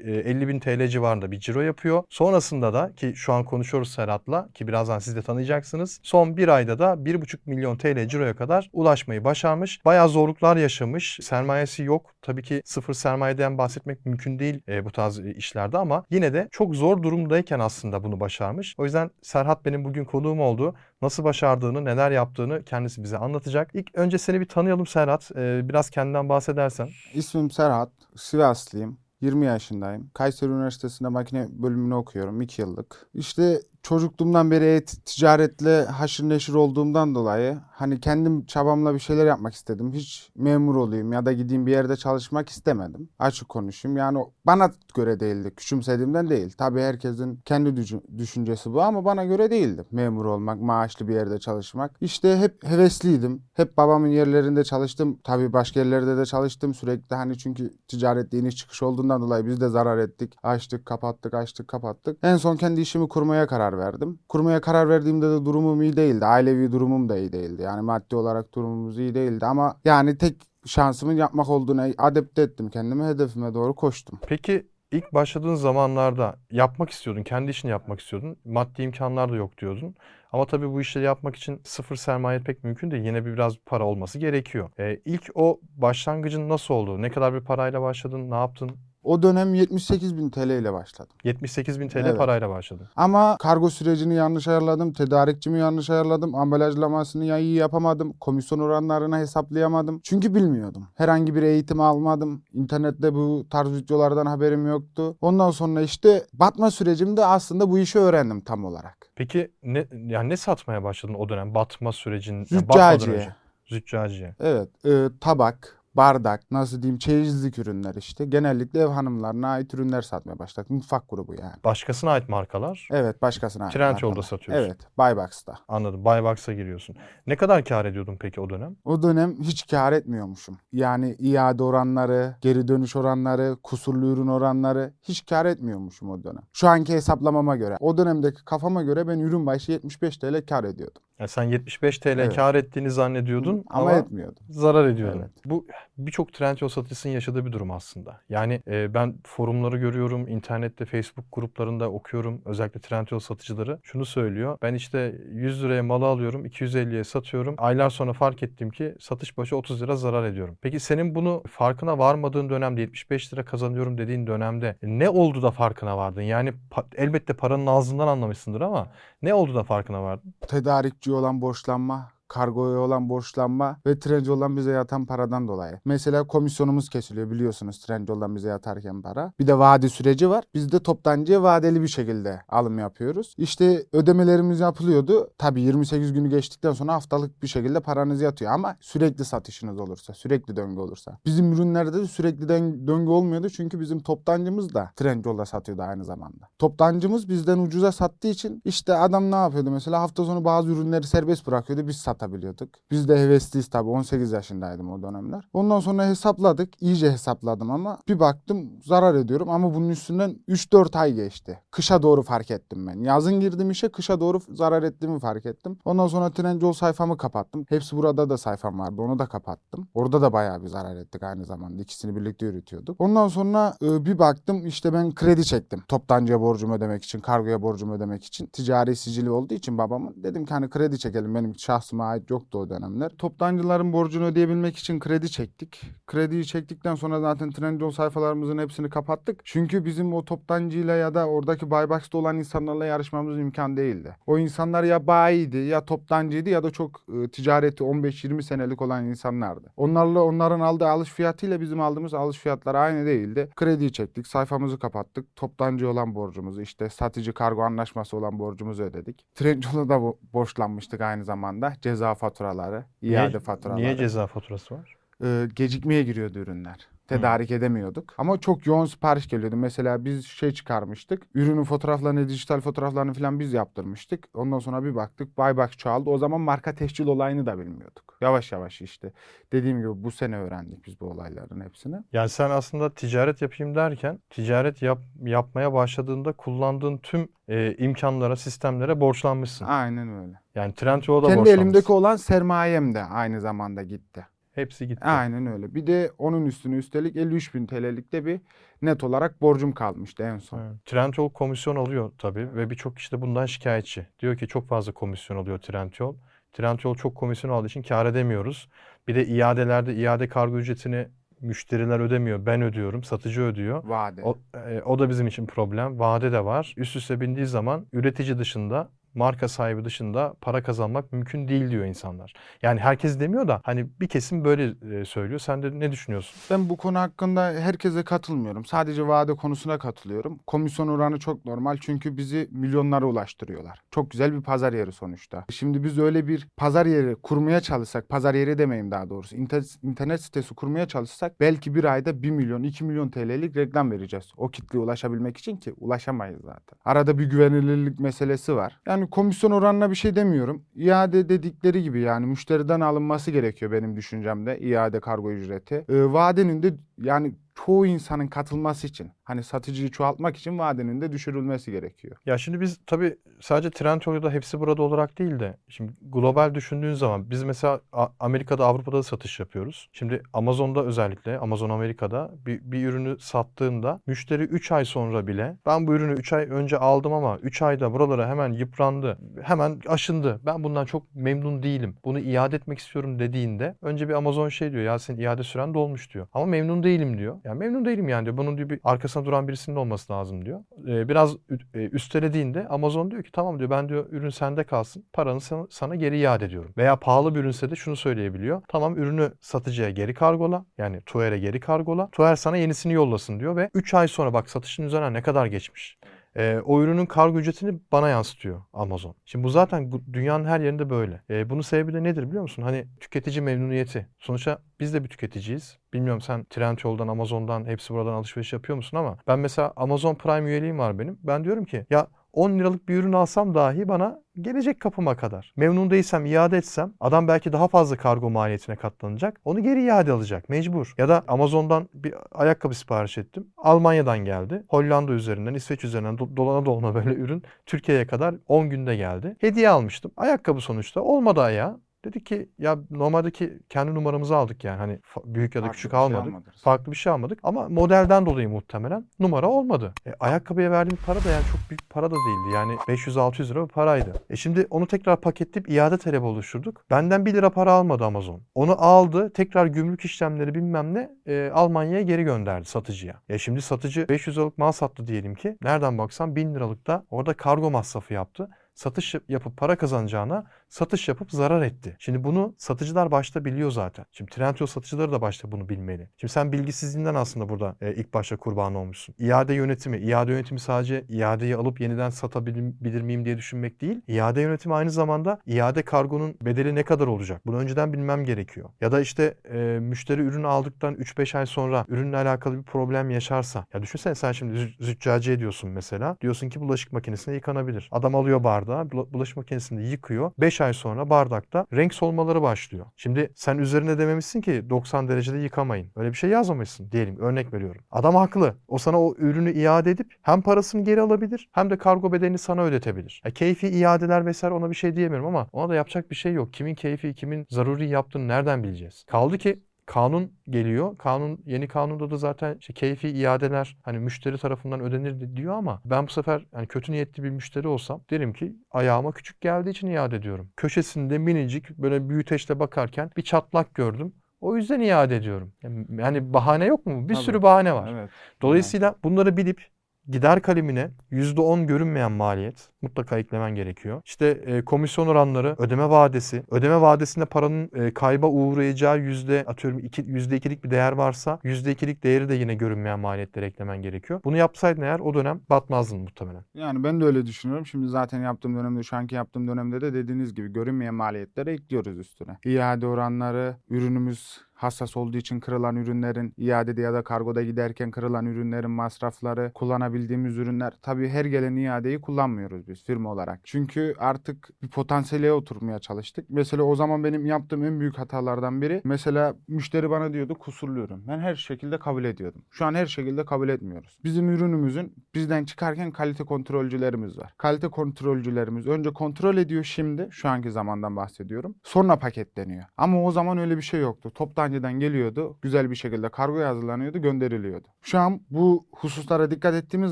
250 0.00 0.48
bin 0.48 0.60
TL 0.60 0.88
civarında 0.88 1.30
bir 1.30 1.40
ciro 1.40 1.60
yapıyor. 1.60 2.02
Sonrasında 2.10 2.74
da 2.74 2.92
ki 2.96 3.12
şu 3.16 3.32
an 3.32 3.44
konuşuyoruz 3.44 3.92
Serhat'la 3.92 4.48
ki 4.54 4.68
birazdan 4.68 4.98
siz 4.98 5.16
de 5.16 5.22
tanıyacaksınız. 5.22 6.00
Son 6.02 6.36
bir 6.36 6.48
ayda 6.48 6.78
da 6.78 6.92
1,5 6.92 7.38
milyon 7.46 7.76
TL 7.76 8.08
ciroya 8.08 8.36
kadar 8.36 8.70
ulaşmayı 8.72 9.24
başarmış. 9.24 9.84
Bayağı 9.84 10.08
zorluklar 10.08 10.56
yaşamış. 10.56 11.18
Sermayesi 11.22 11.82
yok. 11.82 12.14
Tabii 12.22 12.42
ki 12.42 12.62
sıfır 12.64 12.94
sermayeden 12.94 13.58
bahsetmek 13.58 14.06
mümkün 14.06 14.38
değil 14.38 14.60
e, 14.68 14.84
bu 14.84 14.90
tarz 14.90 15.18
işlerde 15.18 15.78
ama 15.78 16.04
yine 16.10 16.32
de 16.32 16.48
çok 16.50 16.74
zor 16.74 17.02
durumdayken 17.02 17.58
aslında 17.58 18.04
bunu 18.04 18.20
başarmış. 18.20 18.74
O 18.78 18.84
yüzden 18.84 19.10
Serhat 19.22 19.64
benim 19.64 19.84
bugün 19.84 20.04
konuğum 20.04 20.40
oldu. 20.40 20.74
Nasıl 21.02 21.24
başardığını, 21.24 21.84
neler 21.84 22.10
yaptığını 22.10 22.64
kendisi 22.64 23.02
bize 23.02 23.18
anlatacak. 23.18 23.70
İlk 23.74 23.94
önce 23.94 24.18
seni 24.18 24.40
bir 24.40 24.48
tanıyalım 24.48 24.86
Serhat. 24.86 25.30
E, 25.36 25.68
biraz 25.68 25.90
kendinden 25.90 26.28
bahsedersen. 26.28 26.88
İsmim 27.14 27.50
Serhat, 27.50 27.90
Sivaslıyım. 28.16 28.99
20 29.20 29.46
yaşındayım. 29.46 30.10
Kayseri 30.14 30.50
Üniversitesi'nde 30.50 31.08
makine 31.08 31.48
bölümünü 31.50 31.94
okuyorum 31.94 32.40
2 32.40 32.62
yıllık. 32.62 33.08
İşte 33.14 33.62
çocukluğumdan 33.82 34.50
beri 34.50 34.64
e-ticaretle 34.64 35.84
haşır 35.84 36.24
neşir 36.28 36.54
olduğumdan 36.54 37.14
dolayı 37.14 37.58
hani 37.80 38.00
kendim 38.00 38.46
çabamla 38.46 38.94
bir 38.94 38.98
şeyler 38.98 39.26
yapmak 39.26 39.54
istedim. 39.54 39.92
Hiç 39.92 40.30
memur 40.36 40.74
olayım 40.74 41.12
ya 41.12 41.26
da 41.26 41.32
gideyim 41.32 41.66
bir 41.66 41.72
yerde 41.72 41.96
çalışmak 41.96 42.48
istemedim. 42.48 43.08
Açık 43.18 43.48
konuşayım. 43.48 43.96
Yani 43.96 44.18
bana 44.46 44.70
göre 44.94 45.20
değildi. 45.20 45.52
Küçümsediğimden 45.56 46.30
değil. 46.30 46.54
Tabii 46.58 46.80
herkesin 46.80 47.40
kendi 47.44 47.76
düşüncesi 48.18 48.72
bu 48.72 48.82
ama 48.82 49.04
bana 49.04 49.24
göre 49.24 49.50
değildi. 49.50 49.84
Memur 49.90 50.24
olmak, 50.24 50.60
maaşlı 50.60 51.08
bir 51.08 51.14
yerde 51.14 51.38
çalışmak. 51.38 51.96
İşte 52.00 52.36
hep 52.36 52.64
hevesliydim. 52.64 53.42
Hep 53.54 53.76
babamın 53.76 54.08
yerlerinde 54.08 54.64
çalıştım. 54.64 55.18
Tabii 55.24 55.52
başka 55.52 55.80
yerlerde 55.80 56.16
de 56.16 56.26
çalıştım 56.26 56.74
sürekli. 56.74 57.16
Hani 57.16 57.38
çünkü 57.38 57.70
ticarette 57.88 58.38
iniş 58.38 58.56
çıkış 58.56 58.82
olduğundan 58.82 59.22
dolayı 59.22 59.46
biz 59.46 59.60
de 59.60 59.68
zarar 59.68 59.98
ettik. 59.98 60.34
Açtık, 60.42 60.86
kapattık, 60.86 61.34
açtık, 61.34 61.68
kapattık. 61.68 62.18
En 62.22 62.36
son 62.36 62.56
kendi 62.56 62.80
işimi 62.80 63.08
kurmaya 63.08 63.46
karar 63.46 63.69
karar 63.70 63.92
verdim. 63.92 64.18
Kurmaya 64.28 64.60
karar 64.60 64.88
verdiğimde 64.88 65.26
de 65.30 65.44
durumum 65.44 65.82
iyi 65.82 65.96
değildi. 65.96 66.24
Ailevi 66.24 66.72
durumum 66.72 67.08
da 67.08 67.18
iyi 67.18 67.32
değildi. 67.32 67.62
Yani 67.62 67.82
maddi 67.82 68.16
olarak 68.16 68.54
durumumuz 68.54 68.98
iyi 68.98 69.14
değildi 69.14 69.46
ama 69.46 69.76
yani 69.84 70.18
tek 70.18 70.36
şansımın 70.66 71.12
yapmak 71.12 71.48
olduğuna 71.48 71.88
adapte 71.98 72.42
ettim 72.42 72.68
kendimi. 72.68 73.04
Hedefime 73.04 73.54
doğru 73.54 73.74
koştum. 73.74 74.18
Peki 74.26 74.66
ilk 74.92 75.14
başladığın 75.14 75.54
zamanlarda 75.54 76.36
yapmak 76.50 76.90
istiyordun, 76.90 77.22
kendi 77.22 77.50
işini 77.50 77.70
yapmak 77.70 78.00
istiyordun. 78.00 78.36
Maddi 78.44 78.82
imkanlar 78.82 79.32
da 79.32 79.36
yok 79.36 79.58
diyordun. 79.58 79.94
Ama 80.32 80.46
tabii 80.46 80.72
bu 80.72 80.80
işleri 80.80 81.04
yapmak 81.04 81.36
için 81.36 81.60
sıfır 81.64 81.96
sermaye 81.96 82.38
pek 82.38 82.64
mümkün 82.64 82.90
değil. 82.90 83.04
Yine 83.04 83.24
bir 83.24 83.32
biraz 83.32 83.56
para 83.66 83.86
olması 83.86 84.18
gerekiyor. 84.18 84.70
Ee, 84.78 85.00
ilk 85.04 85.30
o 85.34 85.60
başlangıcın 85.76 86.48
nasıl 86.48 86.74
oldu? 86.74 87.02
Ne 87.02 87.10
kadar 87.10 87.34
bir 87.34 87.40
parayla 87.40 87.82
başladın? 87.82 88.30
Ne 88.30 88.34
yaptın? 88.34 88.70
O 89.10 89.22
dönem 89.22 89.54
78 89.54 90.16
bin 90.18 90.30
TL 90.30 90.50
ile 90.60 90.72
başladım. 90.72 91.16
78 91.24 91.80
bin 91.80 91.88
TL 91.88 91.96
evet. 91.96 92.18
parayla 92.18 92.50
başladı. 92.50 92.90
Ama 92.96 93.36
kargo 93.40 93.70
sürecini 93.70 94.14
yanlış 94.14 94.48
ayarladım, 94.48 94.92
tedarikçimi 94.92 95.58
yanlış 95.58 95.90
ayarladım, 95.90 96.34
ambalajlamasını 96.34 97.24
ya 97.24 97.38
iyi 97.38 97.54
yapamadım, 97.54 98.12
komisyon 98.12 98.58
oranlarını 98.58 99.18
hesaplayamadım. 99.18 100.00
Çünkü 100.04 100.34
bilmiyordum. 100.34 100.88
Herhangi 100.94 101.34
bir 101.34 101.42
eğitim 101.42 101.80
almadım. 101.80 102.42
İnternette 102.54 103.14
bu 103.14 103.46
tarz 103.50 103.72
videolardan 103.72 104.26
haberim 104.26 104.66
yoktu. 104.66 105.16
Ondan 105.20 105.50
sonra 105.50 105.80
işte 105.80 106.24
batma 106.32 106.70
sürecimde 106.70 107.24
aslında 107.24 107.70
bu 107.70 107.78
işi 107.78 107.98
öğrendim 107.98 108.40
tam 108.40 108.64
olarak. 108.64 109.06
Peki 109.16 109.50
ne 109.62 109.86
yani 110.06 110.28
ne 110.28 110.36
satmaya 110.36 110.84
başladın 110.84 111.14
o 111.14 111.28
dönem 111.28 111.54
batma 111.54 111.92
sürecin? 111.92 112.44
Züccaciye. 112.44 113.16
Yani 113.16 113.28
Züccaciye. 113.70 114.34
Evet. 114.40 114.68
E, 114.86 115.08
tabak, 115.20 115.79
bardak, 115.94 116.50
nasıl 116.50 116.82
diyeyim 116.82 116.98
çeyizlik 116.98 117.58
ürünler 117.58 117.94
işte. 117.94 118.24
Genellikle 118.24 118.80
ev 118.80 118.86
hanımlarına 118.86 119.48
ait 119.48 119.74
ürünler 119.74 120.02
satmaya 120.02 120.38
başladık. 120.38 120.70
Mutfak 120.70 121.08
grubu 121.08 121.34
yani. 121.34 121.54
Başkasına 121.64 122.10
ait 122.10 122.28
markalar? 122.28 122.88
Evet 122.90 123.22
başkasına 123.22 123.64
ait 123.64 123.72
Trendyol'da 123.72 124.22
satıyorsun. 124.22 124.64
Evet 124.64 124.78
Buybox'ta. 124.98 125.54
Anladım. 125.68 126.04
Buybox'a 126.04 126.52
giriyorsun. 126.52 126.96
Ne 127.26 127.36
kadar 127.36 127.64
kar 127.64 127.84
ediyordun 127.84 128.16
peki 128.20 128.40
o 128.40 128.50
dönem? 128.50 128.76
O 128.84 129.02
dönem 129.02 129.36
hiç 129.40 129.66
kar 129.66 129.92
etmiyormuşum. 129.92 130.58
Yani 130.72 131.16
iade 131.18 131.62
oranları, 131.62 132.34
geri 132.40 132.68
dönüş 132.68 132.96
oranları, 132.96 133.56
kusurlu 133.62 134.12
ürün 134.12 134.28
oranları 134.28 134.94
hiç 135.02 135.26
kar 135.26 135.46
etmiyormuşum 135.46 136.10
o 136.10 136.24
dönem. 136.24 136.42
Şu 136.52 136.68
anki 136.68 136.92
hesaplamama 136.92 137.56
göre. 137.56 137.76
O 137.80 137.98
dönemdeki 137.98 138.44
kafama 138.44 138.82
göre 138.82 139.08
ben 139.08 139.18
ürün 139.18 139.46
başı 139.46 139.72
75 139.72 140.18
TL 140.18 140.46
kar 140.48 140.64
ediyordum. 140.64 141.02
Yani 141.20 141.28
sen 141.28 141.42
75 141.42 141.98
TL 141.98 142.08
evet. 142.08 142.36
kar 142.36 142.54
ettiğini 142.54 142.90
zannediyordun 142.90 143.64
ama, 143.70 143.90
ama 143.90 143.98
etmiyordun. 143.98 144.42
Zarar 144.48 144.88
ediyordun. 144.88 145.18
Evet. 145.18 145.30
Bu 145.44 145.66
birçok 145.98 146.32
Trendyol 146.32 146.68
satıcısının 146.68 147.12
yaşadığı 147.12 147.46
bir 147.46 147.52
durum 147.52 147.70
aslında. 147.70 148.20
Yani 148.28 148.62
e, 148.68 148.94
ben 148.94 149.14
forumları 149.24 149.76
görüyorum, 149.76 150.28
internette, 150.28 150.84
Facebook 150.84 151.24
gruplarında 151.32 151.90
okuyorum. 151.90 152.42
Özellikle 152.44 152.80
Trendyol 152.80 153.18
satıcıları 153.18 153.78
şunu 153.82 154.04
söylüyor. 154.04 154.58
Ben 154.62 154.74
işte 154.74 155.14
100 155.32 155.64
liraya 155.64 155.82
malı 155.82 156.06
alıyorum, 156.06 156.46
250'ye 156.46 157.04
satıyorum. 157.04 157.54
Aylar 157.58 157.90
sonra 157.90 158.12
fark 158.12 158.42
ettim 158.42 158.70
ki 158.70 158.94
satış 159.00 159.38
başı 159.38 159.56
30 159.56 159.82
lira 159.82 159.96
zarar 159.96 160.24
ediyorum. 160.24 160.58
Peki 160.62 160.80
senin 160.80 161.14
bunu 161.14 161.42
farkına 161.48 161.98
varmadığın 161.98 162.50
dönemde 162.50 162.80
75 162.80 163.32
lira 163.32 163.44
kazanıyorum 163.44 163.98
dediğin 163.98 164.26
dönemde 164.26 164.76
ne 164.82 165.08
oldu 165.08 165.42
da 165.42 165.50
farkına 165.50 165.96
vardın? 165.96 166.22
Yani 166.22 166.52
pa- 166.70 166.96
elbette 166.96 167.32
paranın 167.32 167.66
ağzından 167.66 168.08
anlamışsındır 168.08 168.60
ama 168.60 168.88
ne 169.22 169.34
oldu 169.34 169.54
da 169.54 169.62
farkına 169.62 170.02
vardın? 170.02 170.34
Tedarikçi 170.48 171.09
olan 171.12 171.40
borçlanma 171.40 172.12
kargoya 172.30 172.78
olan 172.78 173.08
borçlanma 173.08 173.76
ve 173.86 173.98
Trendyol'dan 173.98 174.56
bize 174.56 174.70
yatan 174.70 175.06
paradan 175.06 175.48
dolayı. 175.48 175.80
Mesela 175.84 176.26
komisyonumuz 176.26 176.88
kesiliyor 176.88 177.30
biliyorsunuz 177.30 177.80
Trendyol'dan 177.80 178.36
bize 178.36 178.48
yatarken 178.48 179.02
para. 179.02 179.32
Bir 179.40 179.46
de 179.46 179.58
vade 179.58 179.88
süreci 179.88 180.30
var. 180.30 180.44
Biz 180.54 180.72
de 180.72 180.78
toptancıya 180.78 181.42
vadeli 181.42 181.82
bir 181.82 181.88
şekilde 181.88 182.42
alım 182.48 182.78
yapıyoruz. 182.78 183.34
İşte 183.38 183.86
ödemelerimiz 183.92 184.60
yapılıyordu. 184.60 185.30
Tabii 185.38 185.60
28 185.60 186.12
günü 186.12 186.30
geçtikten 186.30 186.72
sonra 186.72 186.92
haftalık 186.92 187.42
bir 187.42 187.48
şekilde 187.48 187.80
paranız 187.80 188.20
yatıyor 188.20 188.52
ama 188.52 188.76
sürekli 188.80 189.24
satışınız 189.24 189.78
olursa, 189.78 190.14
sürekli 190.14 190.56
döngü 190.56 190.80
olursa. 190.80 191.18
Bizim 191.24 191.52
ürünlerde 191.52 191.98
de 191.98 192.06
sürekli 192.06 192.48
döngü 192.86 193.10
olmuyordu 193.10 193.50
çünkü 193.50 193.80
bizim 193.80 194.00
toptancımız 194.00 194.74
da 194.74 194.90
Trendyol'da 194.96 195.46
satıyordu 195.46 195.82
aynı 195.82 196.04
zamanda. 196.04 196.48
Toptancımız 196.58 197.28
bizden 197.28 197.58
ucuza 197.58 197.92
sattığı 197.92 198.28
için 198.28 198.62
işte 198.64 198.94
adam 198.94 199.30
ne 199.30 199.36
yapıyordu 199.36 199.70
mesela 199.70 200.00
hafta 200.00 200.24
sonu 200.24 200.44
bazı 200.44 200.70
ürünleri 200.70 201.06
serbest 201.06 201.46
bırakıyordu 201.46 201.88
biz 201.88 201.96
sat 201.96 202.19
atabiliyorduk. 202.20 202.68
Biz 202.90 203.08
de 203.08 203.18
hevesliyiz 203.18 203.68
tabii 203.68 203.90
18 203.90 204.32
yaşındaydım 204.32 204.92
o 204.92 205.02
dönemler. 205.02 205.48
Ondan 205.52 205.80
sonra 205.80 206.06
hesapladık. 206.06 206.82
iyice 206.82 207.12
hesapladım 207.12 207.70
ama 207.70 207.98
bir 208.08 208.20
baktım 208.20 208.70
zarar 208.84 209.14
ediyorum 209.14 209.48
ama 209.48 209.74
bunun 209.74 209.88
üstünden 209.88 210.36
3-4 210.48 210.98
ay 210.98 211.12
geçti. 211.12 211.58
Kışa 211.70 212.02
doğru 212.02 212.22
fark 212.22 212.50
ettim 212.50 212.86
ben. 212.86 213.00
Yazın 213.04 213.40
girdim 213.40 213.70
işe 213.70 213.88
kışa 213.88 214.20
doğru 214.20 214.40
zarar 214.48 214.82
ettiğimi 214.82 215.18
fark 215.18 215.46
ettim. 215.46 215.78
Ondan 215.84 216.06
sonra 216.06 216.30
Trendyol 216.30 216.72
sayfamı 216.72 217.16
kapattım. 217.16 217.64
Hepsi 217.68 217.96
burada 217.96 218.30
da 218.30 218.38
sayfam 218.38 218.78
vardı 218.78 219.02
onu 219.02 219.18
da 219.18 219.26
kapattım. 219.26 219.88
Orada 219.94 220.22
da 220.22 220.32
bayağı 220.32 220.62
bir 220.62 220.68
zarar 220.68 220.96
ettik 220.96 221.22
aynı 221.22 221.44
zamanda. 221.44 221.82
İkisini 221.82 222.16
birlikte 222.16 222.46
yürütüyorduk. 222.46 223.00
Ondan 223.00 223.28
sonra 223.28 223.74
e, 223.82 224.04
bir 224.04 224.18
baktım 224.18 224.66
işte 224.66 224.92
ben 224.92 225.14
kredi 225.14 225.44
çektim. 225.44 225.82
Toptancıya 225.88 226.40
borcumu 226.40 226.74
ödemek 226.74 227.04
için, 227.04 227.20
kargoya 227.20 227.62
borcumu 227.62 227.94
ödemek 227.94 228.24
için. 228.24 228.46
Ticari 228.46 228.96
sicili 228.96 229.30
olduğu 229.30 229.54
için 229.54 229.78
babamın. 229.78 230.14
Dedim 230.16 230.44
ki 230.44 230.54
hani 230.54 230.70
kredi 230.70 230.98
çekelim 230.98 231.34
benim 231.34 231.58
şahsıma 231.58 232.09
ait 232.10 232.30
yoktu 232.30 232.58
o 232.58 232.70
dönemler. 232.70 233.08
Toptancıların 233.08 233.92
borcunu 233.92 234.24
ödeyebilmek 234.24 234.76
için 234.76 235.00
kredi 235.00 235.30
çektik. 235.30 235.82
Krediyi 236.06 236.46
çektikten 236.46 236.94
sonra 236.94 237.20
zaten 237.20 237.50
Trendyol 237.50 237.90
sayfalarımızın 237.90 238.58
hepsini 238.58 238.90
kapattık. 238.90 239.40
Çünkü 239.44 239.84
bizim 239.84 240.14
o 240.14 240.24
toptancıyla 240.24 240.94
ya 240.94 241.14
da 241.14 241.26
oradaki 241.28 241.70
Buybox'ta 241.70 242.18
olan 242.18 242.38
insanlarla 242.38 242.86
yarışmamız 242.86 243.38
imkan 243.38 243.76
değildi. 243.76 244.16
O 244.26 244.38
insanlar 244.38 244.84
ya 244.84 245.06
bayiydi 245.06 245.56
ya 245.56 245.84
toptancıydı 245.84 246.50
ya 246.50 246.62
da 246.62 246.70
çok 246.70 247.00
e, 247.14 247.28
ticareti 247.28 247.84
15-20 247.84 248.42
senelik 248.42 248.82
olan 248.82 249.04
insanlardı. 249.04 249.72
Onlarla 249.76 250.22
onların 250.22 250.60
aldığı 250.60 250.88
alış 250.88 251.08
fiyatıyla 251.08 251.60
bizim 251.60 251.80
aldığımız 251.80 252.14
alış 252.14 252.38
fiyatları 252.38 252.78
aynı 252.78 253.06
değildi. 253.06 253.50
Krediyi 253.56 253.92
çektik, 253.92 254.26
sayfamızı 254.26 254.78
kapattık. 254.78 255.36
Toptancı 255.36 255.90
olan 255.90 256.14
borcumuzu 256.14 256.60
işte 256.62 256.90
satıcı 256.90 257.32
kargo 257.34 257.62
anlaşması 257.62 258.16
olan 258.16 258.38
borcumuzu 258.38 258.82
ödedik. 258.82 259.24
Trendyol'a 259.34 259.88
da 259.88 259.94
bo- 259.94 260.16
borçlanmıştık 260.32 261.00
aynı 261.00 261.24
zamanda. 261.24 261.72
Ceza 261.82 261.99
faturaları, 262.14 262.84
iade 263.02 263.28
niye, 263.28 263.40
faturaları. 263.40 263.82
Niye 263.82 263.96
ceza 263.96 264.26
faturası 264.26 264.74
var? 264.74 264.96
Ee, 265.24 265.48
gecikmeye 265.54 266.02
giriyordu 266.02 266.38
ürünler. 266.38 266.88
Tedarik 267.16 267.50
edemiyorduk. 267.50 268.14
Ama 268.18 268.40
çok 268.40 268.66
yoğun 268.66 268.84
sipariş 268.86 269.28
geliyordu. 269.28 269.56
Mesela 269.56 270.04
biz 270.04 270.26
şey 270.26 270.50
çıkarmıştık. 270.52 271.22
Ürünün 271.34 271.64
fotoğraflarını, 271.64 272.28
dijital 272.28 272.60
fotoğraflarını 272.60 273.12
falan 273.14 273.40
biz 273.40 273.52
yaptırmıştık. 273.52 274.28
Ondan 274.34 274.58
sonra 274.58 274.84
bir 274.84 274.94
baktık 274.94 275.38
Buybox 275.38 275.70
çoğaldı. 275.70 276.10
O 276.10 276.18
zaman 276.18 276.40
marka 276.40 276.74
tescil 276.74 277.06
olayını 277.06 277.46
da 277.46 277.58
bilmiyorduk. 277.58 278.16
Yavaş 278.20 278.52
yavaş 278.52 278.82
işte. 278.82 279.12
Dediğim 279.52 279.78
gibi 279.78 280.04
bu 280.04 280.10
sene 280.10 280.36
öğrendik 280.36 280.86
biz 280.86 281.00
bu 281.00 281.06
olayların 281.06 281.60
hepsini. 281.60 281.96
Yani 282.12 282.28
sen 282.28 282.50
aslında 282.50 282.94
ticaret 282.94 283.42
yapayım 283.42 283.74
derken 283.74 284.18
ticaret 284.30 284.82
yap, 284.82 284.98
yapmaya 285.22 285.72
başladığında 285.72 286.32
kullandığın 286.32 286.98
tüm 286.98 287.28
e, 287.48 287.74
imkanlara, 287.78 288.36
sistemlere 288.36 289.00
borçlanmışsın. 289.00 289.64
Aynen 289.64 290.08
öyle. 290.22 290.40
Yani 290.54 290.74
Trendyol'a 290.74 291.22
da 291.22 291.26
Kendi 291.26 291.38
borçlanmışsın. 291.40 291.62
elimdeki 291.62 291.92
olan 291.92 292.16
sermayem 292.16 292.94
de 292.94 293.02
aynı 293.02 293.40
zamanda 293.40 293.82
gitti. 293.82 294.26
Hepsi 294.60 294.88
gitti. 294.88 295.04
Aynen 295.04 295.46
öyle. 295.46 295.74
Bir 295.74 295.86
de 295.86 296.10
onun 296.18 296.46
üstüne 296.46 296.76
üstelik 296.76 297.16
53 297.16 297.54
bin 297.54 297.66
TL'lik 297.66 298.12
de 298.12 298.26
bir 298.26 298.40
net 298.82 299.04
olarak 299.04 299.40
borcum 299.40 299.72
kalmıştı 299.72 300.22
en 300.22 300.38
son. 300.38 300.58
Evet. 300.58 300.86
Trendyol 300.86 301.30
komisyon 301.30 301.76
alıyor 301.76 302.12
tabii 302.18 302.54
ve 302.54 302.70
birçok 302.70 302.96
kişi 302.96 303.12
de 303.12 303.20
bundan 303.20 303.46
şikayetçi. 303.46 304.06
Diyor 304.20 304.36
ki 304.36 304.48
çok 304.48 304.68
fazla 304.68 304.92
komisyon 304.92 305.36
alıyor 305.36 305.58
Trendyol. 305.58 306.14
Trendyol 306.52 306.94
çok 306.94 307.14
komisyon 307.14 307.50
aldığı 307.50 307.66
için 307.66 307.82
kar 307.82 308.06
edemiyoruz. 308.06 308.68
Bir 309.08 309.14
de 309.14 309.26
iadelerde 309.26 309.94
iade 309.94 310.28
kargo 310.28 310.58
ücretini 310.58 311.08
müşteriler 311.40 312.00
ödemiyor. 312.00 312.46
Ben 312.46 312.62
ödüyorum, 312.62 313.04
satıcı 313.04 313.42
ödüyor. 313.42 313.84
Vade. 313.84 314.22
O, 314.22 314.38
e, 314.54 314.82
o 314.82 314.98
da 314.98 315.08
bizim 315.08 315.26
için 315.26 315.46
problem. 315.46 315.98
Vade 315.98 316.32
de 316.32 316.44
var. 316.44 316.74
Üst 316.76 316.96
üste 316.96 317.20
bindiği 317.20 317.46
zaman 317.46 317.86
üretici 317.92 318.38
dışında 318.38 318.90
marka 319.14 319.48
sahibi 319.48 319.84
dışında 319.84 320.34
para 320.40 320.62
kazanmak 320.62 321.12
mümkün 321.12 321.48
değil 321.48 321.70
diyor 321.70 321.84
insanlar. 321.84 322.32
Yani 322.62 322.80
herkes 322.80 323.20
demiyor 323.20 323.48
da 323.48 323.60
hani 323.64 323.86
bir 324.00 324.08
kesim 324.08 324.44
böyle 324.44 325.00
e, 325.00 325.04
söylüyor. 325.04 325.40
Sen 325.40 325.62
de 325.62 325.80
ne 325.80 325.92
düşünüyorsun? 325.92 326.40
Ben 326.50 326.68
bu 326.68 326.76
konu 326.76 326.98
hakkında 326.98 327.42
herkese 327.42 328.02
katılmıyorum. 328.02 328.64
Sadece 328.64 329.06
vade 329.06 329.34
konusuna 329.34 329.78
katılıyorum. 329.78 330.38
Komisyon 330.46 330.88
oranı 330.88 331.18
çok 331.18 331.44
normal 331.44 331.76
çünkü 331.80 332.16
bizi 332.16 332.48
milyonlara 332.50 333.04
ulaştırıyorlar. 333.04 333.80
Çok 333.90 334.10
güzel 334.10 334.34
bir 334.34 334.42
pazar 334.42 334.72
yeri 334.72 334.92
sonuçta. 334.92 335.44
Şimdi 335.50 335.84
biz 335.84 335.98
öyle 335.98 336.26
bir 336.28 336.48
pazar 336.56 336.86
yeri 336.86 337.16
kurmaya 337.16 337.60
çalışsak, 337.60 338.08
pazar 338.08 338.34
yeri 338.34 338.58
demeyeyim 338.58 338.90
daha 338.90 339.10
doğrusu, 339.10 339.36
internet, 339.82 340.22
sitesi 340.22 340.54
kurmaya 340.54 340.88
çalışsak 340.88 341.40
belki 341.40 341.74
bir 341.74 341.84
ayda 341.84 342.22
1 342.22 342.30
milyon, 342.30 342.62
2 342.62 342.84
milyon 342.84 343.08
TL'lik 343.08 343.56
reklam 343.56 343.90
vereceğiz. 343.90 344.32
O 344.36 344.48
kitleye 344.48 344.84
ulaşabilmek 344.84 345.36
için 345.36 345.56
ki 345.56 345.74
ulaşamayız 345.76 346.40
zaten. 346.40 346.78
Arada 346.84 347.18
bir 347.18 347.24
güvenilirlik 347.24 348.00
meselesi 348.00 348.56
var. 348.56 348.80
Yani 348.86 348.99
komisyon 349.06 349.50
oranına 349.50 349.90
bir 349.90 349.94
şey 349.94 350.16
demiyorum. 350.16 350.62
İade 350.74 351.28
dedikleri 351.28 351.82
gibi 351.82 352.00
yani 352.00 352.26
müşteriden 352.26 352.80
alınması 352.80 353.30
gerekiyor 353.30 353.72
benim 353.72 353.96
düşüncemde 353.96 354.58
iade 354.58 355.00
kargo 355.00 355.30
ücreti. 355.30 355.74
Ee, 355.88 356.12
vadenin 356.12 356.62
de 356.62 356.74
yani 357.02 357.34
çoğu 357.66 357.86
insanın 357.86 358.26
katılması 358.26 358.86
için 358.86 359.10
hani 359.30 359.42
satıcıyı 359.42 359.90
çoğaltmak 359.90 360.36
için 360.36 360.58
vadenin 360.58 361.00
de 361.00 361.12
düşürülmesi 361.12 361.72
gerekiyor. 361.72 362.16
Ya 362.26 362.38
şimdi 362.38 362.60
biz 362.60 362.80
tabii 362.86 363.16
sadece 363.40 363.70
Trendyol'da 363.70 364.30
hepsi 364.30 364.60
burada 364.60 364.82
olarak 364.82 365.18
değil 365.18 365.40
de 365.40 365.56
şimdi 365.68 365.92
global 366.02 366.54
düşündüğün 366.54 366.92
zaman 366.92 367.30
biz 367.30 367.42
mesela 367.42 367.80
Amerika'da 368.20 368.66
Avrupa'da 368.66 368.96
da 368.96 369.02
satış 369.02 369.40
yapıyoruz. 369.40 369.88
Şimdi 369.92 370.22
Amazon'da 370.32 370.84
özellikle 370.84 371.38
Amazon 371.38 371.70
Amerika'da 371.70 372.30
bir, 372.46 372.60
bir 372.62 372.86
ürünü 372.86 373.18
sattığında 373.18 374.00
müşteri 374.06 374.42
3 374.42 374.72
ay 374.72 374.84
sonra 374.84 375.26
bile 375.26 375.56
ben 375.66 375.86
bu 375.86 375.94
ürünü 375.94 376.12
3 376.12 376.32
ay 376.32 376.46
önce 376.50 376.78
aldım 376.78 377.12
ama 377.12 377.38
3 377.38 377.62
ayda 377.62 377.92
buralara 377.92 378.28
hemen 378.28 378.52
yıprandı. 378.52 379.18
Hemen 379.42 379.80
aşındı. 379.86 380.40
Ben 380.46 380.64
bundan 380.64 380.84
çok 380.84 381.14
memnun 381.14 381.62
değilim. 381.62 381.96
Bunu 382.04 382.18
iade 382.18 382.56
etmek 382.56 382.78
istiyorum 382.78 383.18
dediğinde 383.18 383.74
önce 383.82 384.08
bir 384.08 384.14
Amazon 384.14 384.48
şey 384.48 384.72
diyor 384.72 384.82
ya 384.82 384.98
senin 384.98 385.18
iade 385.18 385.42
süren 385.42 385.74
dolmuş 385.74 386.14
diyor. 386.14 386.26
Ama 386.32 386.46
memnun 386.46 386.82
değilim 386.82 387.18
diyor. 387.18 387.36
Ya 387.44 387.54
memnun 387.54 387.84
değilim 387.84 388.08
yani 388.08 388.24
diyor. 388.24 388.36
Bunun 388.36 388.56
diyor 388.56 388.70
bir 388.70 388.80
arkasında 389.20 389.24
duran 389.24 389.48
birisinin 389.48 389.76
olması 389.76 390.12
lazım 390.12 390.44
diyor. 390.44 390.64
Ee, 390.88 391.08
biraz 391.08 391.36
e, 391.74 391.88
üstelediğinde 391.92 392.68
Amazon 392.68 393.10
diyor 393.10 393.22
ki 393.22 393.32
tamam 393.32 393.58
diyor 393.58 393.70
ben 393.70 393.88
diyor 393.88 394.06
ürün 394.10 394.30
sende 394.30 394.64
kalsın. 394.64 395.04
Paranı 395.12 395.40
sana, 395.40 395.66
sana 395.70 395.94
geri 395.96 396.18
iade 396.18 396.44
ediyorum. 396.44 396.72
Veya 396.76 396.96
pahalı 396.96 397.34
bir 397.34 397.40
ürünse 397.40 397.70
de 397.70 397.76
şunu 397.76 397.96
söyleyebiliyor. 397.96 398.62
Tamam 398.68 398.96
ürünü 398.96 399.32
satıcıya 399.40 399.90
geri 399.90 400.14
kargola. 400.14 400.64
Yani 400.78 401.00
Tuer'e 401.06 401.38
geri 401.38 401.60
kargola. 401.60 402.08
Tuer 402.12 402.36
sana 402.36 402.56
yenisini 402.56 402.92
yollasın 402.92 403.40
diyor 403.40 403.56
ve 403.56 403.70
3 403.74 403.94
ay 403.94 404.08
sonra 404.08 404.32
bak 404.32 404.50
satışın 404.50 404.82
üzerine 404.82 405.12
ne 405.12 405.22
kadar 405.22 405.46
geçmiş. 405.46 405.98
Ee, 406.36 406.60
o 406.64 406.82
ürünün 406.82 407.06
kargo 407.06 407.38
ücretini 407.38 407.80
bana 407.92 408.08
yansıtıyor 408.08 408.62
Amazon. 408.72 409.14
Şimdi 409.24 409.44
bu 409.44 409.50
zaten 409.50 409.92
dünyanın 410.12 410.44
her 410.44 410.60
yerinde 410.60 410.90
böyle. 410.90 411.22
Ee, 411.30 411.50
bunun 411.50 411.60
sebebi 411.60 411.94
de 411.94 412.02
nedir 412.02 412.26
biliyor 412.28 412.42
musun? 412.42 412.62
Hani 412.62 412.86
tüketici 413.00 413.40
memnuniyeti. 413.40 414.08
Sonuçta 414.18 414.62
biz 414.80 414.94
de 414.94 415.04
bir 415.04 415.08
tüketiciyiz. 415.08 415.78
Bilmiyorum 415.92 416.20
sen 416.20 416.44
Trendyol'dan, 416.44 417.08
Amazon'dan, 417.08 417.64
hepsi 417.64 417.94
buradan 417.94 418.12
alışveriş 418.12 418.52
yapıyor 418.52 418.76
musun 418.76 418.96
ama 418.96 419.18
ben 419.26 419.38
mesela 419.38 419.72
Amazon 419.76 420.14
Prime 420.14 420.50
üyeliğim 420.50 420.78
var 420.78 420.98
benim. 420.98 421.18
Ben 421.22 421.44
diyorum 421.44 421.64
ki 421.64 421.86
ya 421.90 422.06
10 422.32 422.58
liralık 422.58 422.88
bir 422.88 422.94
ürün 422.96 423.12
alsam 423.12 423.54
dahi 423.54 423.88
bana 423.88 424.20
gelecek 424.40 424.80
kapıma 424.80 425.16
kadar. 425.16 425.52
Memnun 425.56 425.90
değilsem 425.90 426.26
iade 426.26 426.56
etsem 426.56 426.92
adam 427.00 427.28
belki 427.28 427.52
daha 427.52 427.68
fazla 427.68 427.96
kargo 427.96 428.30
maliyetine 428.30 428.76
katlanacak. 428.76 429.40
Onu 429.44 429.62
geri 429.62 429.82
iade 429.82 430.12
alacak 430.12 430.48
mecbur. 430.48 430.94
Ya 430.98 431.08
da 431.08 431.24
Amazon'dan 431.28 431.88
bir 431.94 432.14
ayakkabı 432.32 432.74
sipariş 432.74 433.18
ettim. 433.18 433.46
Almanya'dan 433.56 434.18
geldi. 434.18 434.64
Hollanda 434.68 435.12
üzerinden, 435.12 435.54
İsveç 435.54 435.84
üzerinden 435.84 436.14
do- 436.14 436.36
dolana 436.36 436.66
dolana 436.66 436.94
böyle 436.94 437.14
ürün 437.14 437.42
Türkiye'ye 437.66 438.06
kadar 438.06 438.34
10 438.48 438.70
günde 438.70 438.96
geldi. 438.96 439.36
Hediye 439.40 439.68
almıştım. 439.68 440.12
Ayakkabı 440.16 440.60
sonuçta 440.60 441.00
olmadı 441.00 441.40
ayağı. 441.40 441.80
Dedik 442.04 442.26
ki 442.26 442.48
ya 442.58 442.78
normaldeki 442.90 443.58
kendi 443.68 443.94
numaramızı 443.94 444.36
aldık 444.36 444.64
yani 444.64 444.78
hani 444.78 444.98
büyük 445.24 445.54
ya 445.54 445.62
da 445.62 445.66
Farklı 445.66 445.76
küçük 445.76 445.92
bir 445.92 445.96
şey 445.96 446.04
almadık. 446.04 446.26
almadınız. 446.26 446.62
Farklı 446.62 446.92
bir 446.92 446.96
şey 446.96 447.12
almadık 447.12 447.38
ama 447.42 447.68
modelden 447.68 448.26
dolayı 448.26 448.48
muhtemelen 448.48 449.08
numara 449.18 449.48
olmadı. 449.48 449.94
E, 450.06 450.14
ayakkabıya 450.20 450.70
verdiğim 450.70 450.98
para 451.06 451.24
da 451.24 451.30
yani 451.30 451.42
çok 451.52 451.70
büyük 451.70 451.90
para 451.90 452.10
da 452.10 452.14
değildi. 452.14 452.54
Yani 452.54 452.72
500-600 452.74 453.50
lira 453.50 453.62
bir 453.64 453.68
paraydı. 453.68 454.12
E 454.30 454.36
şimdi 454.36 454.66
onu 454.70 454.86
tekrar 454.86 455.20
paketleyip 455.20 455.70
iade 455.70 455.98
talebi 455.98 456.24
oluşturduk. 456.24 456.84
Benden 456.90 457.26
1 457.26 457.34
lira 457.34 457.50
para 457.50 457.72
almadı 457.72 458.04
Amazon. 458.04 458.42
Onu 458.54 458.82
aldı 458.84 459.32
tekrar 459.32 459.66
gümrük 459.66 460.00
işlemleri 460.00 460.54
bilmem 460.54 460.94
ne 460.94 461.10
e, 461.26 461.50
Almanya'ya 461.54 462.02
geri 462.02 462.22
gönderdi 462.22 462.64
satıcıya. 462.68 463.22
Ya 463.28 463.38
şimdi 463.38 463.62
satıcı 463.62 464.08
500 464.08 464.36
liralık 464.36 464.58
mal 464.58 464.72
sattı 464.72 465.06
diyelim 465.06 465.34
ki. 465.34 465.56
Nereden 465.62 465.98
baksan 465.98 466.36
1000 466.36 466.54
liralık 466.54 466.86
da 466.86 467.04
orada 467.10 467.34
kargo 467.34 467.70
masrafı 467.70 468.14
yaptı 468.14 468.48
satış 468.74 469.14
yap- 469.14 469.22
yapıp 469.28 469.56
para 469.56 469.76
kazanacağına 469.76 470.44
satış 470.70 471.08
yapıp 471.08 471.30
zarar 471.32 471.62
etti. 471.62 471.96
Şimdi 471.98 472.24
bunu 472.24 472.54
satıcılar 472.58 473.10
başta 473.10 473.44
biliyor 473.44 473.70
zaten. 473.70 474.04
Şimdi 474.12 474.30
Trendyol 474.30 474.66
satıcıları 474.66 475.12
da 475.12 475.20
başta 475.20 475.52
bunu 475.52 475.68
bilmeli. 475.68 476.08
Şimdi 476.16 476.32
sen 476.32 476.52
bilgisizliğinden 476.52 477.14
aslında 477.14 477.48
burada 477.48 477.76
e, 477.80 477.94
ilk 477.94 478.14
başta 478.14 478.36
kurban 478.36 478.74
olmuşsun. 478.74 479.14
İade 479.18 479.54
yönetimi, 479.54 479.98
iade 479.98 480.32
yönetimi 480.32 480.60
sadece 480.60 481.04
iadeyi 481.08 481.56
alıp 481.56 481.80
yeniden 481.80 482.10
satabilir 482.10 482.60
bilir 482.80 483.02
miyim 483.02 483.24
diye 483.24 483.36
düşünmek 483.38 483.80
değil. 483.80 484.00
İade 484.08 484.40
yönetimi 484.40 484.74
aynı 484.74 484.90
zamanda 484.90 485.38
iade 485.46 485.82
kargonun 485.82 486.36
bedeli 486.42 486.74
ne 486.74 486.82
kadar 486.82 487.06
olacak? 487.06 487.42
Bunu 487.46 487.56
önceden 487.56 487.92
bilmem 487.92 488.24
gerekiyor. 488.24 488.68
Ya 488.80 488.92
da 488.92 489.00
işte 489.00 489.34
e, 489.52 489.58
müşteri 489.80 490.20
ürünü 490.20 490.46
aldıktan 490.46 490.94
3-5 490.94 491.38
ay 491.38 491.46
sonra 491.46 491.84
ürünle 491.88 492.16
alakalı 492.16 492.58
bir 492.58 492.62
problem 492.62 493.10
yaşarsa. 493.10 493.66
Ya 493.74 493.82
düşünsene 493.82 494.14
sen 494.14 494.32
şimdi 494.32 494.58
zü- 494.58 494.84
züccaciye 494.84 495.38
diyorsun 495.38 495.70
mesela. 495.70 496.16
Diyorsun 496.20 496.48
ki 496.48 496.60
bulaşık 496.60 496.92
makinesinde 496.92 497.34
yıkanabilir. 497.34 497.88
Adam 497.92 498.14
alıyor 498.14 498.44
bardağı, 498.44 498.82
bula- 498.84 499.12
bulaşık 499.12 499.36
makinesinde 499.36 499.82
yıkıyor. 499.82 500.32
5 500.38 500.59
ay 500.60 500.72
sonra 500.72 501.10
bardakta 501.10 501.66
renk 501.72 501.94
solmaları 501.94 502.42
başlıyor. 502.42 502.86
Şimdi 502.96 503.32
sen 503.34 503.58
üzerine 503.58 503.98
dememişsin 503.98 504.40
ki 504.40 504.70
90 504.70 505.08
derecede 505.08 505.38
yıkamayın. 505.38 505.92
Öyle 505.96 506.08
bir 506.08 506.16
şey 506.16 506.30
yazmamışsın 506.30 506.90
diyelim. 506.92 507.18
Örnek 507.20 507.52
veriyorum. 507.52 507.84
Adam 507.90 508.14
haklı. 508.14 508.56
O 508.68 508.78
sana 508.78 509.02
o 509.02 509.14
ürünü 509.18 509.52
iade 509.52 509.90
edip 509.90 510.14
hem 510.22 510.42
parasını 510.42 510.84
geri 510.84 511.00
alabilir 511.00 511.48
hem 511.52 511.70
de 511.70 511.78
kargo 511.78 512.12
bedelini 512.12 512.38
sana 512.38 512.62
ödetebilir. 512.62 513.22
Ya 513.24 513.30
keyfi 513.30 513.68
iadeler 513.68 514.26
vesaire 514.26 514.54
ona 514.54 514.70
bir 514.70 514.76
şey 514.76 514.96
diyemiyorum 514.96 515.26
ama 515.26 515.48
ona 515.52 515.68
da 515.68 515.74
yapacak 515.74 516.10
bir 516.10 516.16
şey 516.16 516.32
yok. 516.32 516.52
Kimin 516.52 516.74
keyfi, 516.74 517.14
kimin 517.14 517.46
zaruri 517.50 517.88
yaptığını 517.88 518.28
nereden 518.28 518.64
bileceğiz? 518.64 519.04
Kaldı 519.08 519.38
ki 519.38 519.62
kanun 519.94 520.32
geliyor. 520.50 520.98
Kanun 520.98 521.40
yeni 521.46 521.68
kanunda 521.68 522.10
da 522.10 522.16
zaten 522.16 522.56
işte 522.60 522.72
keyfi 522.72 523.08
iadeler 523.08 523.76
hani 523.82 523.98
müşteri 523.98 524.38
tarafından 524.38 524.80
ödenir 524.80 525.20
di- 525.20 525.36
diyor 525.36 525.54
ama 525.54 525.80
ben 525.84 526.06
bu 526.06 526.10
sefer 526.10 526.46
yani 526.54 526.66
kötü 526.66 526.92
niyetli 526.92 527.22
bir 527.22 527.30
müşteri 527.30 527.68
olsam 527.68 528.00
derim 528.10 528.32
ki 528.32 528.56
ayağıma 528.70 529.12
küçük 529.12 529.40
geldiği 529.40 529.70
için 529.70 529.86
iade 529.86 530.16
ediyorum. 530.16 530.48
Köşesinde 530.56 531.18
minicik 531.18 531.70
böyle 531.78 532.08
büyüteçle 532.08 532.60
bakarken 532.60 533.10
bir 533.16 533.22
çatlak 533.22 533.74
gördüm. 533.74 534.12
O 534.40 534.56
yüzden 534.56 534.80
iade 534.80 535.16
ediyorum. 535.16 535.52
Yani- 535.62 535.86
Yani 535.98 536.32
bahane 536.34 536.64
yok 536.66 536.86
mu? 536.86 537.08
Bir 537.08 537.14
Tabii. 537.14 537.24
sürü 537.24 537.42
bahane 537.42 537.74
var. 537.74 537.92
Evet. 537.92 538.10
Dolayısıyla 538.42 538.94
bunları 539.04 539.36
bilip 539.36 539.66
gider 540.10 540.42
kalemine 540.42 540.90
%10 541.12 541.66
görünmeyen 541.66 542.12
maliyet 542.12 542.68
mutlaka 542.82 543.18
eklemen 543.18 543.54
gerekiyor. 543.54 544.02
İşte 544.04 544.26
e, 544.26 544.64
komisyon 544.64 545.06
oranları, 545.06 545.56
ödeme 545.58 545.90
vadesi, 545.90 546.42
ödeme 546.50 546.80
vadesinde 546.80 547.24
paranın 547.24 547.70
e, 547.74 547.94
kayba 547.94 548.26
uğrayacağı 548.26 548.98
yüzde 548.98 549.44
atıyorum 549.46 549.78
iki, 549.78 550.04
yüzde 550.06 550.36
ikilik 550.36 550.64
bir 550.64 550.70
değer 550.70 550.92
varsa 550.92 551.38
yüzde 551.44 551.72
ikilik 551.72 552.04
değeri 552.04 552.28
de 552.28 552.34
yine 552.34 552.54
görünmeyen 552.54 553.00
maliyetleri 553.00 553.44
eklemen 553.44 553.82
gerekiyor. 553.82 554.20
Bunu 554.24 554.36
yapsaydın 554.36 554.82
eğer 554.82 555.00
o 555.00 555.14
dönem 555.14 555.40
batmazdın 555.50 556.00
muhtemelen. 556.00 556.44
Yani 556.54 556.84
ben 556.84 557.00
de 557.00 557.04
öyle 557.04 557.26
düşünüyorum. 557.26 557.66
Şimdi 557.66 557.88
zaten 557.88 558.22
yaptığım 558.22 558.56
dönemde, 558.56 558.82
şu 558.82 558.96
anki 558.96 559.14
yaptığım 559.14 559.48
dönemde 559.48 559.80
de 559.80 559.94
dediğiniz 559.94 560.34
gibi 560.34 560.52
görünmeyen 560.52 560.94
maliyetleri 560.94 561.50
ekliyoruz 561.50 561.98
üstüne. 561.98 562.38
İade 562.44 562.86
oranları, 562.86 563.56
ürünümüz 563.70 564.49
hassas 564.62 564.96
olduğu 564.96 565.16
için 565.16 565.40
kırılan 565.40 565.76
ürünlerin, 565.76 566.34
iadede 566.36 566.80
ya 566.80 566.92
da 566.94 567.02
kargoda 567.02 567.42
giderken 567.42 567.90
kırılan 567.90 568.26
ürünlerin 568.26 568.70
masrafları, 568.70 569.50
kullanabildiğimiz 569.54 570.36
ürünler. 570.36 570.72
Tabii 570.82 571.08
her 571.08 571.24
gelen 571.24 571.56
iadeyi 571.56 572.00
kullanmıyoruz 572.00 572.68
biz 572.68 572.84
firma 572.84 573.12
olarak. 573.12 573.40
Çünkü 573.44 573.94
artık 573.98 574.48
bir 574.62 574.68
potansiyele 574.68 575.32
oturmaya 575.32 575.78
çalıştık. 575.78 576.26
Mesela 576.28 576.62
o 576.62 576.74
zaman 576.74 577.04
benim 577.04 577.26
yaptığım 577.26 577.64
en 577.64 577.80
büyük 577.80 577.98
hatalardan 577.98 578.62
biri, 578.62 578.80
mesela 578.84 579.34
müşteri 579.48 579.90
bana 579.90 580.12
diyordu 580.12 580.34
kusurlu 580.34 580.80
ürün. 580.80 581.06
Ben 581.08 581.18
her 581.18 581.34
şekilde 581.34 581.78
kabul 581.78 582.04
ediyordum. 582.04 582.42
Şu 582.50 582.64
an 582.64 582.74
her 582.74 582.86
şekilde 582.86 583.24
kabul 583.24 583.48
etmiyoruz. 583.48 583.98
Bizim 584.04 584.30
ürünümüzün 584.30 584.94
bizden 585.14 585.44
çıkarken 585.44 585.90
kalite 585.90 586.24
kontrolcülerimiz 586.24 587.18
var. 587.18 587.34
Kalite 587.38 587.68
kontrolcülerimiz 587.68 588.66
önce 588.66 588.90
kontrol 588.90 589.36
ediyor 589.36 589.64
şimdi, 589.64 590.08
şu 590.10 590.28
anki 590.28 590.50
zamandan 590.50 590.96
bahsediyorum. 590.96 591.54
Sonra 591.62 591.98
paketleniyor. 591.98 592.64
Ama 592.76 593.04
o 593.04 593.10
zaman 593.10 593.38
öyle 593.38 593.56
bir 593.56 593.62
şey 593.62 593.80
yoktu. 593.80 594.10
Toptancıdan 594.50 594.80
geliyordu, 594.80 595.36
güzel 595.42 595.70
bir 595.70 595.76
şekilde 595.76 596.08
kargoya 596.08 596.48
hazırlanıyordu, 596.48 596.98
gönderiliyordu. 596.98 597.68
Şu 597.82 597.98
an 597.98 598.20
bu 598.30 598.66
hususlara 598.72 599.30
dikkat 599.30 599.54
ettiğimiz 599.54 599.90